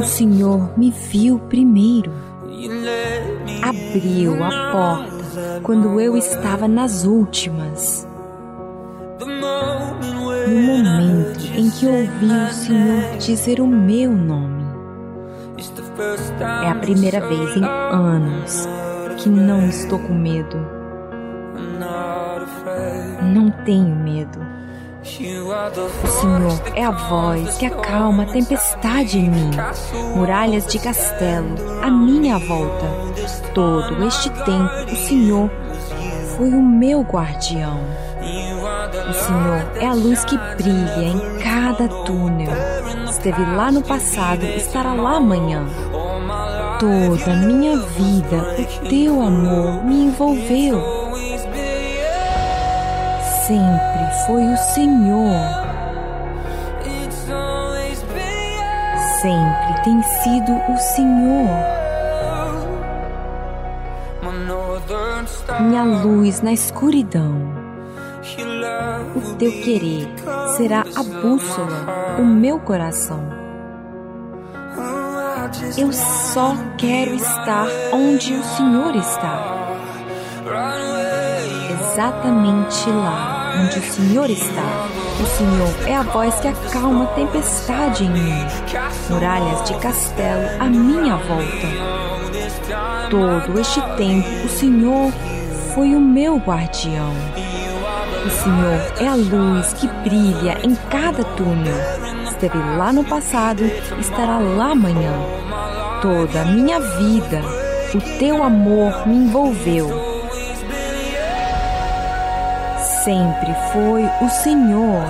O 0.00 0.04
Senhor 0.04 0.78
me 0.78 0.90
viu 0.90 1.38
primeiro. 1.40 2.12
Abriu 3.62 4.44
a 4.44 4.72
porta 4.72 5.60
quando 5.62 6.00
eu 6.00 6.16
estava 6.16 6.68
nas 6.68 7.04
últimas. 7.04 8.06
No 9.18 10.60
momento 10.60 11.44
em 11.54 11.70
que 11.70 11.86
ouvi 11.86 12.26
o 12.26 12.52
Senhor 12.52 13.18
dizer 13.18 13.60
o 13.60 13.66
meu 13.66 14.12
nome. 14.12 14.64
É 16.62 16.70
a 16.70 16.74
primeira 16.76 17.20
vez 17.20 17.56
em 17.56 17.64
anos 17.64 18.68
que 19.18 19.28
não 19.28 19.68
estou 19.68 19.98
com 19.98 20.14
medo. 20.14 20.56
Não 23.34 23.50
tenho 23.64 23.94
medo. 23.96 24.59
O 25.68 26.06
Senhor 26.06 26.62
é 26.74 26.84
a 26.84 26.90
voz 26.90 27.58
que 27.58 27.66
acalma 27.66 28.22
a 28.22 28.26
tempestade 28.26 29.18
em 29.18 29.28
mim, 29.28 29.50
muralhas 30.16 30.66
de 30.66 30.78
castelo 30.78 31.54
à 31.82 31.90
minha 31.90 32.38
volta. 32.38 32.86
Todo 33.52 34.02
este 34.06 34.30
tempo, 34.30 34.90
o 34.90 34.96
Senhor 34.96 35.50
foi 36.34 36.48
o 36.48 36.62
meu 36.62 37.02
guardião. 37.02 37.78
O 39.10 39.12
Senhor 39.12 39.70
é 39.78 39.86
a 39.86 39.92
luz 39.92 40.24
que 40.24 40.38
brilha 40.56 41.02
em 41.02 41.38
cada 41.40 41.88
túnel. 42.04 42.52
Esteve 43.10 43.44
lá 43.54 43.70
no 43.70 43.82
passado, 43.82 44.42
estará 44.44 44.94
lá 44.94 45.16
amanhã. 45.16 45.66
Toda 46.78 47.36
minha 47.36 47.76
vida, 47.76 48.56
o 48.58 48.88
teu 48.88 49.20
amor 49.20 49.84
me 49.84 50.04
envolveu. 50.06 50.99
Sempre 53.50 54.26
foi 54.26 54.44
o 54.44 54.56
Senhor. 54.56 55.34
Sempre 59.20 59.82
tem 59.82 60.00
sido 60.04 60.52
o 60.72 60.78
Senhor. 60.78 61.48
Minha 65.62 65.82
luz 65.82 66.40
na 66.42 66.52
escuridão. 66.52 67.52
O 69.16 69.34
teu 69.34 69.50
querer 69.50 70.08
será 70.56 70.84
a 70.94 71.02
bússola 71.02 72.14
do 72.18 72.24
meu 72.24 72.60
coração. 72.60 73.20
Eu 75.76 75.92
só 75.92 76.54
quero 76.78 77.16
estar 77.16 77.66
onde 77.92 78.32
o 78.32 78.44
Senhor 78.44 78.94
está. 78.94 79.56
Exatamente 81.72 82.88
lá 82.90 83.39
onde 83.58 83.78
o 83.78 83.82
Senhor 83.82 84.30
está. 84.30 84.86
O 85.20 85.26
Senhor 85.26 85.88
é 85.88 85.96
a 85.96 86.02
voz 86.02 86.34
que 86.36 86.48
acalma 86.48 87.04
a 87.04 87.08
tempestade 87.08 88.04
em 88.04 88.10
mim. 88.10 88.46
Muralhas 89.08 89.64
de 89.68 89.74
castelo 89.78 90.48
à 90.60 90.66
minha 90.66 91.16
volta. 91.16 92.00
Todo 93.10 93.60
este 93.60 93.80
tempo, 93.96 94.28
o 94.44 94.48
Senhor 94.48 95.12
foi 95.74 95.94
o 95.94 96.00
meu 96.00 96.36
guardião. 96.36 97.12
O 98.24 98.30
Senhor 98.30 98.92
é 99.00 99.08
a 99.08 99.14
luz 99.14 99.72
que 99.74 99.86
brilha 100.08 100.58
em 100.62 100.74
cada 100.90 101.24
túnel. 101.24 101.76
Esteve 102.24 102.58
lá 102.76 102.92
no 102.92 103.04
passado, 103.04 103.64
estará 103.98 104.38
lá 104.38 104.72
amanhã. 104.72 105.12
Toda 106.00 106.42
a 106.42 106.44
minha 106.44 106.80
vida, 106.80 107.42
o 107.94 108.18
teu 108.18 108.42
amor 108.42 109.06
me 109.06 109.16
envolveu. 109.16 110.09
Sempre 113.10 113.52
foi 113.72 114.08
o 114.20 114.28
Senhor. 114.28 115.04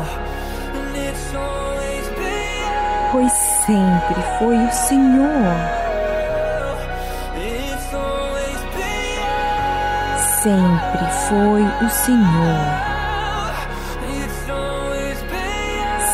Pois 3.12 3.30
sempre 3.30 4.22
foi 4.38 4.56
o 4.56 4.72
Senhor. 4.72 5.54
Sempre 10.42 11.10
foi 11.28 11.62
o 11.62 11.90
Senhor. 11.90 12.60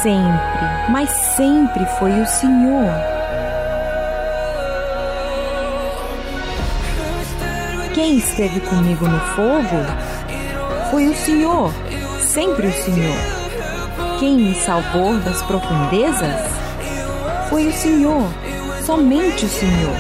Sempre, 0.03 0.91
mas 0.91 1.09
sempre 1.09 1.87
foi 2.01 2.21
o 2.21 2.27
Senhor. 2.27 2.91
Quem 7.95 8.19
esteve 8.19 8.59
comigo 8.59 9.07
no 9.07 9.21
fogo 9.21 10.06
foi 10.91 11.09
o 11.09 11.17
Senhor, 11.17 11.73
sempre 12.21 12.69
o 12.69 12.73
Senhor. 12.73 13.17
Quem 14.19 14.37
me 14.37 14.55
salvou 14.55 15.17
das 15.19 15.43
profundezas 15.43 16.41
foi 17.49 17.67
o 17.67 17.73
Senhor, 17.73 18.29
somente 18.85 19.45
o 19.45 19.49
Senhor. 19.49 19.97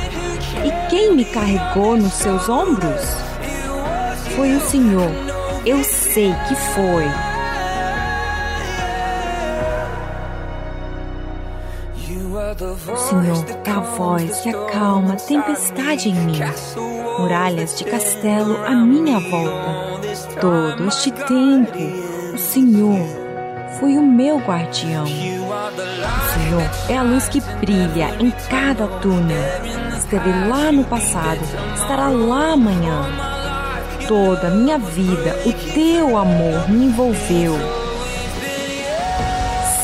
E 0.64 0.90
quem 0.90 1.14
me 1.14 1.24
carregou 1.24 1.96
nos 1.96 2.12
seus 2.14 2.48
ombros 2.48 3.02
foi 4.34 4.54
o 4.54 4.60
Senhor. 4.60 5.10
Eu 5.64 5.82
sei 5.82 6.34
que 6.48 6.54
foi. 6.54 7.04
O 12.92 12.96
Senhor 12.96 13.44
é 13.64 13.70
a 13.70 13.80
voz 13.80 14.40
que 14.40 14.50
acalma 14.50 15.16
tempestade 15.16 16.08
em 16.08 16.14
mim. 16.14 16.38
Muralhas 17.18 17.76
de 17.78 17.84
castelo 17.84 18.56
à 18.64 18.70
minha 18.70 19.18
volta. 19.18 19.85
Todo 20.40 20.88
este 20.88 21.10
tempo, 21.10 21.78
o 22.34 22.38
Senhor 22.38 23.00
foi 23.80 23.96
o 23.96 24.02
meu 24.02 24.36
guardião. 24.38 25.04
O 25.04 25.08
Senhor 25.08 26.70
é 26.90 26.96
a 26.98 27.02
luz 27.02 27.26
que 27.26 27.40
brilha 27.40 28.14
em 28.20 28.30
cada 28.50 28.86
túnel. 28.86 29.36
Esteve 29.96 30.30
lá 30.46 30.70
no 30.70 30.84
passado, 30.84 31.40
estará 31.74 32.08
lá 32.08 32.52
amanhã. 32.52 33.06
Toda 34.06 34.48
a 34.48 34.50
minha 34.50 34.78
vida, 34.78 35.38
o 35.46 35.52
teu 35.72 36.18
amor 36.18 36.68
me 36.68 36.84
envolveu. 36.84 37.54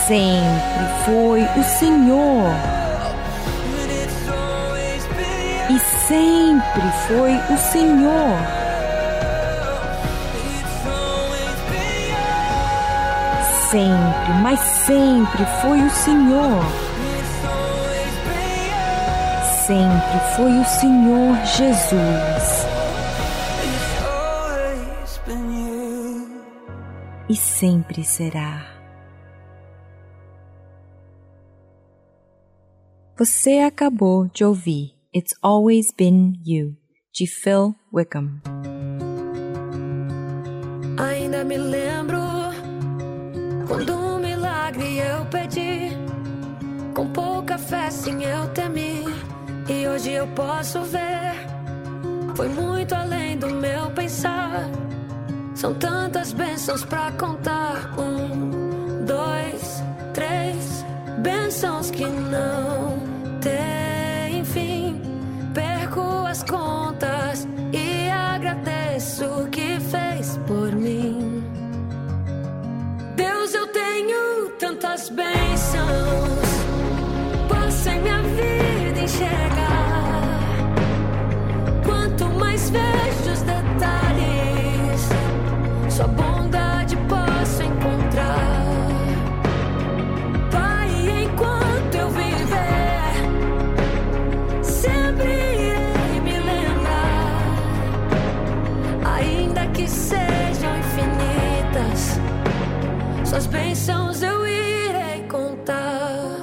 Sempre 0.07 1.05
foi 1.07 1.41
o 1.41 1.65
Senhor. 1.65 2.53
E 5.71 5.79
sempre 6.07 6.93
foi 7.09 7.55
o 7.55 7.59
Senhor. 7.59 8.62
Sempre, 13.73 14.35
mas 14.43 14.61
sempre 14.61 15.47
foi 15.63 15.81
o 15.81 15.89
Senhor. 15.89 16.63
Sempre 19.67 20.21
foi 20.37 20.53
o 20.59 20.65
Senhor 20.67 21.35
Jesus. 21.47 22.67
E 27.31 27.35
sempre 27.35 28.05
será. 28.05 28.63
Você 33.17 33.61
acabou 33.61 34.29
de 34.29 34.45
ouvir 34.45 34.93
It's 35.17 35.35
Always 35.41 35.87
Been 35.97 36.35
You, 36.45 36.77
de 37.11 37.27
Phil 37.27 37.75
Wickham. 37.91 38.39
Ainda 40.99 41.43
me 41.43 41.57
lembro 41.57 42.22
quando 43.67 43.95
um 43.95 44.19
milagre 44.19 44.99
eu 44.99 45.25
pedi. 45.27 45.97
Com 46.95 47.09
pouca 47.09 47.57
fé, 47.59 47.91
sim, 47.91 48.23
eu 48.25 48.49
temi. 48.49 49.05
E 49.69 49.87
hoje 49.89 50.13
eu 50.13 50.27
posso 50.29 50.81
ver. 50.83 51.33
Foi 52.35 52.49
muito 52.49 52.95
além 52.95 53.39
do 53.39 53.49
meu 53.49 53.91
pensar. 53.91 54.69
São 55.55 55.75
tantas 55.75 56.33
bênçãos 56.33 56.85
pra 56.85 57.13
contar. 57.13 57.95
Um, 57.99 59.05
dois, 59.05 59.83
três. 60.13 60.85
Bênçãos 61.19 61.91
que 61.91 62.05
não 62.05 62.99
têm 63.41 64.45
fim. 64.45 65.01
Perco 65.55 66.01
as 66.27 66.43
contas 66.43 67.32
Suas 103.33 103.47
bênçãos 103.47 104.23
eu 104.23 104.47
irei 104.47 105.27
contar. 105.27 106.37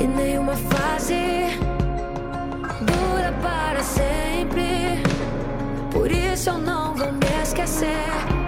E 0.00 0.06
nenhuma 0.08 0.56
fase 0.56 1.56
dura 2.80 3.32
para 3.40 3.80
sempre. 3.84 5.00
Por 5.92 6.10
isso 6.10 6.50
eu 6.50 6.58
não 6.58 6.92
vou 6.96 7.12
me 7.12 7.42
esquecer. 7.44 8.39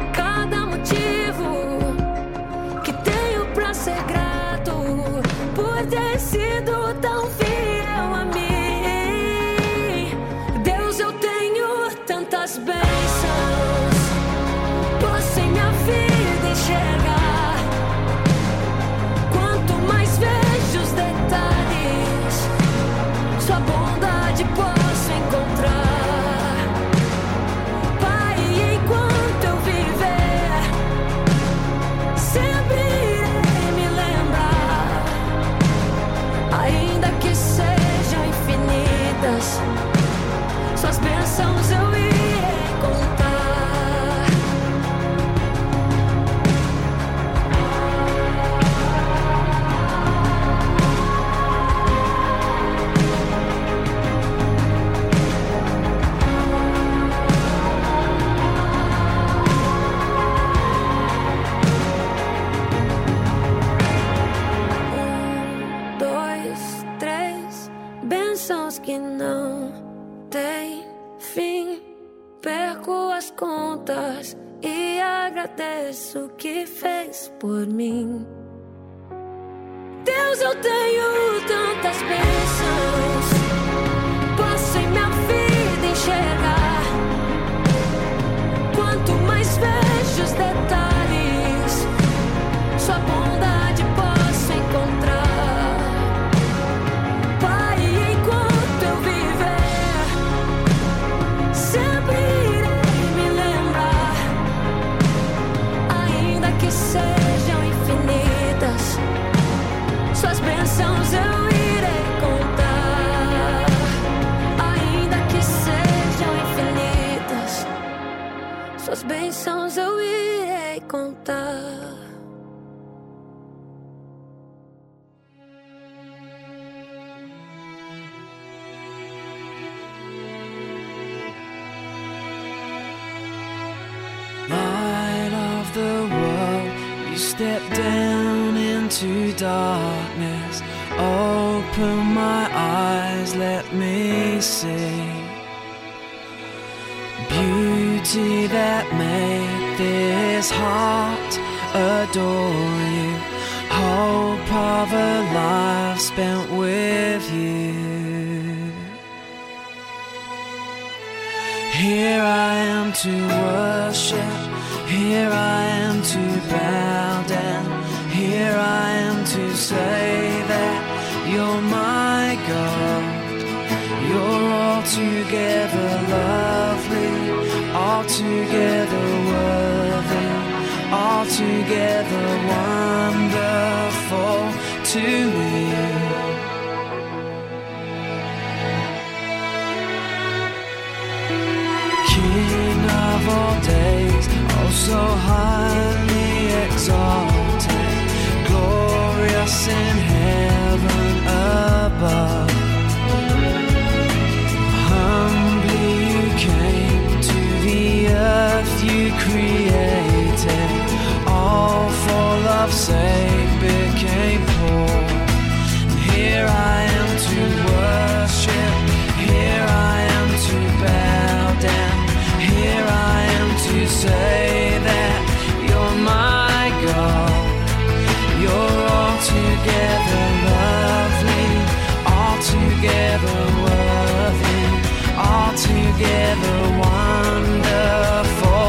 together 235.97 236.59
wonderful 236.79 238.67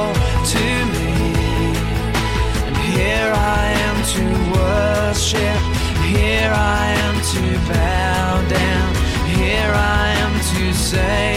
to 0.53 0.65
me. 0.93 1.11
And 2.65 2.77
here 2.77 3.31
I 3.33 3.65
am 3.87 3.97
to 4.13 4.23
worship, 4.57 5.61
here 6.05 6.51
I 6.53 6.85
am 7.05 7.15
to 7.33 7.43
bow 7.71 8.29
down, 8.49 8.89
here 9.37 9.71
I 9.73 10.13
am 10.23 10.33
to 10.55 10.73
say. 10.73 11.32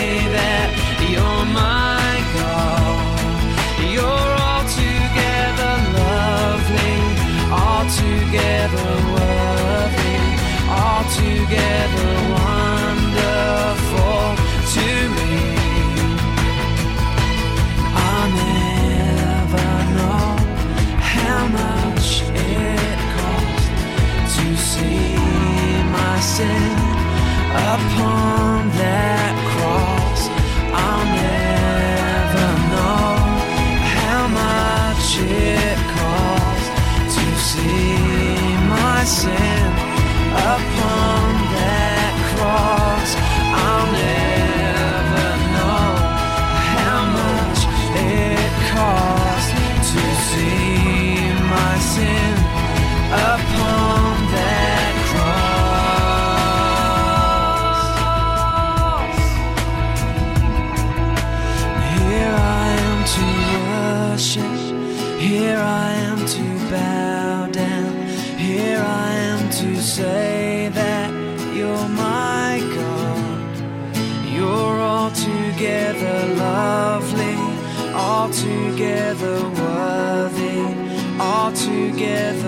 together. 81.97 82.46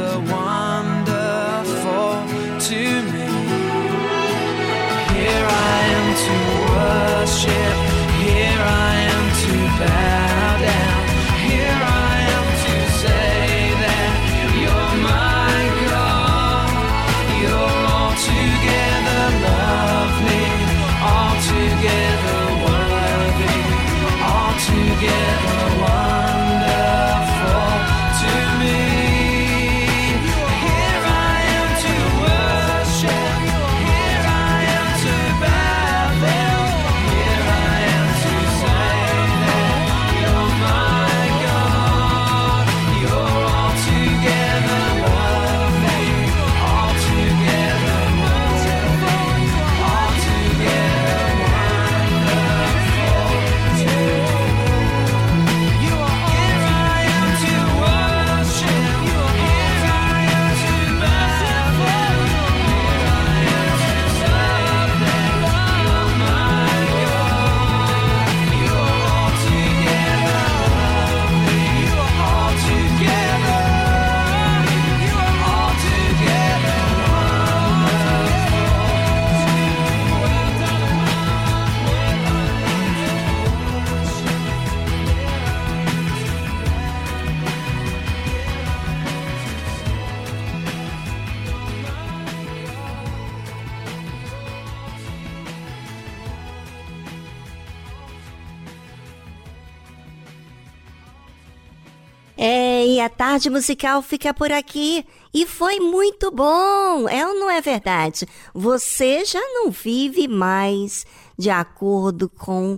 E 102.99 103.01
a 103.01 103.09
tarde 103.09 103.49
musical 103.49 104.03
fica 104.03 104.35
por 104.35 104.51
aqui. 104.51 105.07
E 105.33 105.47
foi 105.47 105.79
muito 105.79 106.33
bom, 106.33 107.09
é 107.09 107.25
ou 107.25 107.35
não 107.35 107.49
é 107.49 107.61
verdade? 107.61 108.27
Você 108.53 109.25
já 109.25 109.41
não 109.41 109.71
vive 109.71 110.27
mais 110.27 111.07
de 111.39 111.49
acordo 111.49 112.29
com 112.29 112.77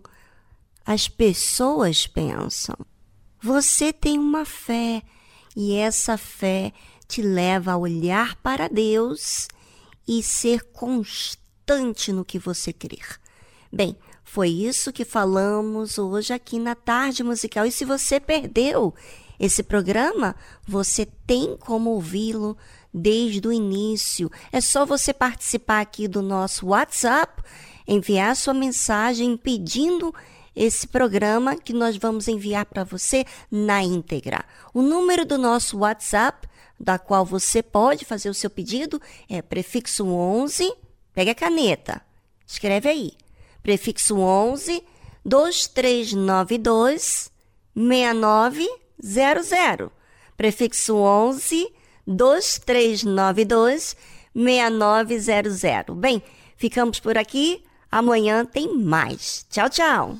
as 0.85 1.09
pessoas 1.09 2.07
pensam. 2.07 2.77
Você 3.43 3.95
tem 3.95 4.19
uma 4.19 4.45
fé 4.45 5.03
e 5.57 5.75
essa 5.75 6.19
fé 6.19 6.75
te 7.09 7.23
leva 7.23 7.73
a 7.73 7.79
olhar 7.79 8.37
para 8.37 8.69
Deus 8.69 9.49
e 10.07 10.23
ser 10.23 10.65
constante 10.65 12.13
no 12.13 12.27
que 12.27 12.39
você 12.39 12.75
crer. 12.75 13.19
Bem, 13.73 13.97
foi 14.23 14.51
isso 14.51 14.93
que 14.93 15.05
falamos 15.07 15.97
hoje 15.97 16.35
aqui 16.35 16.59
na 16.59 16.75
tarde 16.75 17.23
musical. 17.23 17.65
E 17.65 17.73
se 17.73 17.87
você 17.87 18.21
perdeu 18.21 18.95
esse 19.41 19.63
programa, 19.63 20.37
você 20.69 21.07
tem 21.27 21.57
como 21.57 21.89
ouvi-lo 21.91 22.59
desde 22.93 23.49
o 23.49 23.53
início. 23.53 24.31
É 24.53 24.61
só 24.61 24.85
você 24.85 25.15
participar 25.15 25.81
aqui 25.81 26.07
do 26.07 26.21
nosso 26.21 26.67
WhatsApp, 26.67 27.43
enviar 27.89 28.37
sua 28.37 28.53
mensagem 28.53 29.39
pedindo 29.39 30.15
esse 30.55 30.87
programa 30.87 31.57
que 31.57 31.73
nós 31.73 31.97
vamos 31.97 32.29
enviar 32.29 32.67
para 32.67 32.85
você 32.85 33.25
na 33.51 33.83
íntegra. 33.83 34.45
O 34.75 34.83
número 34.83 35.25
do 35.25 35.39
nosso 35.39 35.79
WhatsApp, 35.79 36.47
da 36.79 36.99
qual 36.99 37.25
você 37.25 37.63
pode 37.63 38.05
fazer 38.05 38.29
o 38.29 38.35
seu 38.35 38.51
pedido, 38.51 39.01
é 39.27 39.41
prefixo 39.41 40.07
11, 40.07 40.71
pega 41.15 41.31
a 41.31 41.35
caneta, 41.35 42.03
escreve 42.47 42.91
aí. 42.91 43.13
Prefixo 43.63 44.19
11 44.19 44.85
2392 45.25 47.31
6900. 49.03 49.91
Prefixo 50.37 50.97
11 50.97 51.69
2392 52.07 53.97
6900. 54.35 55.95
Bem, 55.97 56.23
ficamos 56.57 57.01
por 57.01 57.19
aqui. 57.19 57.63
Amanhã 57.91 58.45
tem 58.45 58.77
mais. 58.77 59.45
Tchau, 59.51 59.69
tchau. 59.69 60.19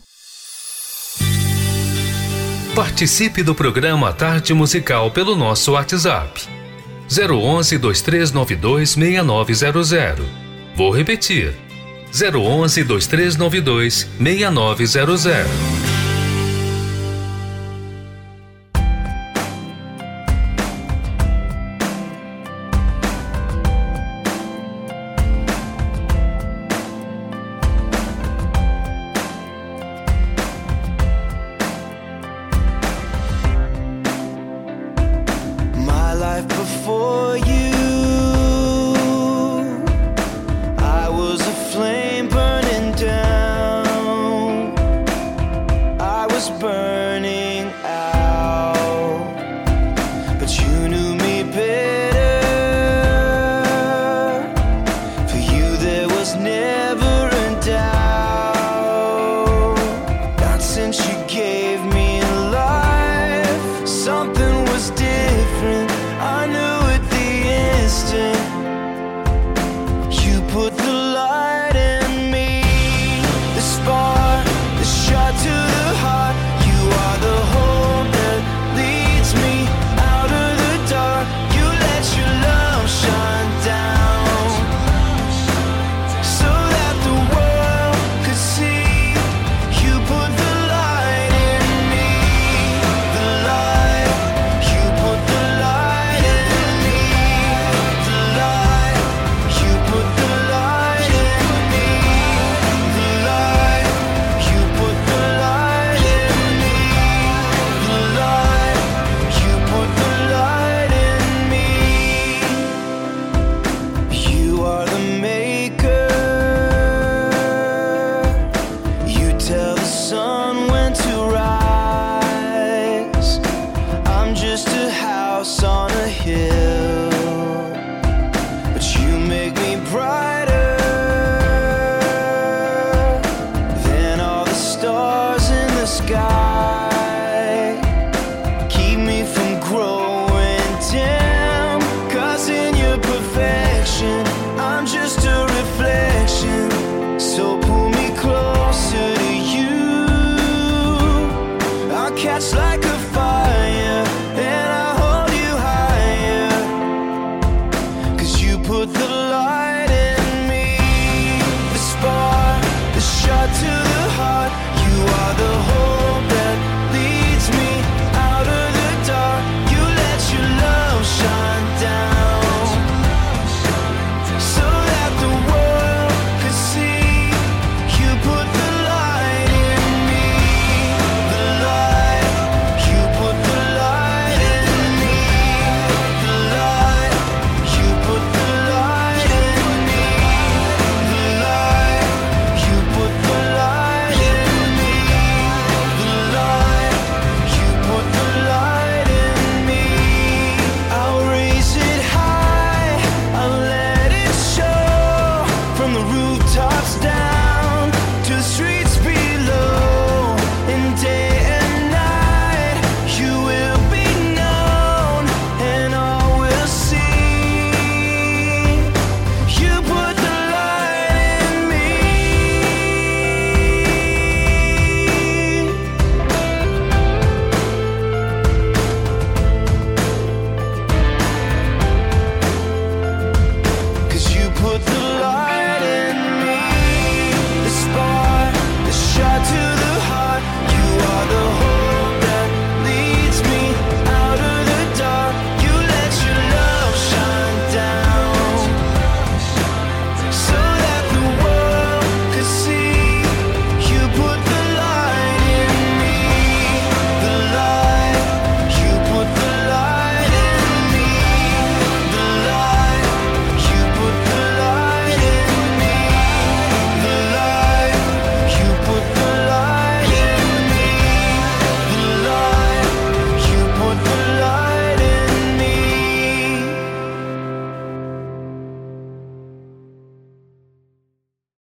Participe 2.75 3.43
do 3.43 3.55
programa 3.55 4.13
Tarde 4.13 4.55
Musical 4.55 5.11
pelo 5.11 5.35
nosso 5.37 5.73
WhatsApp. 5.73 6.49
011 7.09 7.79
2392 7.79 8.91
6900. 8.91 10.25
Vou 10.77 10.91
repetir. 10.91 11.55
011 12.13 12.85
2392 12.85 14.09
6900. 14.19 15.90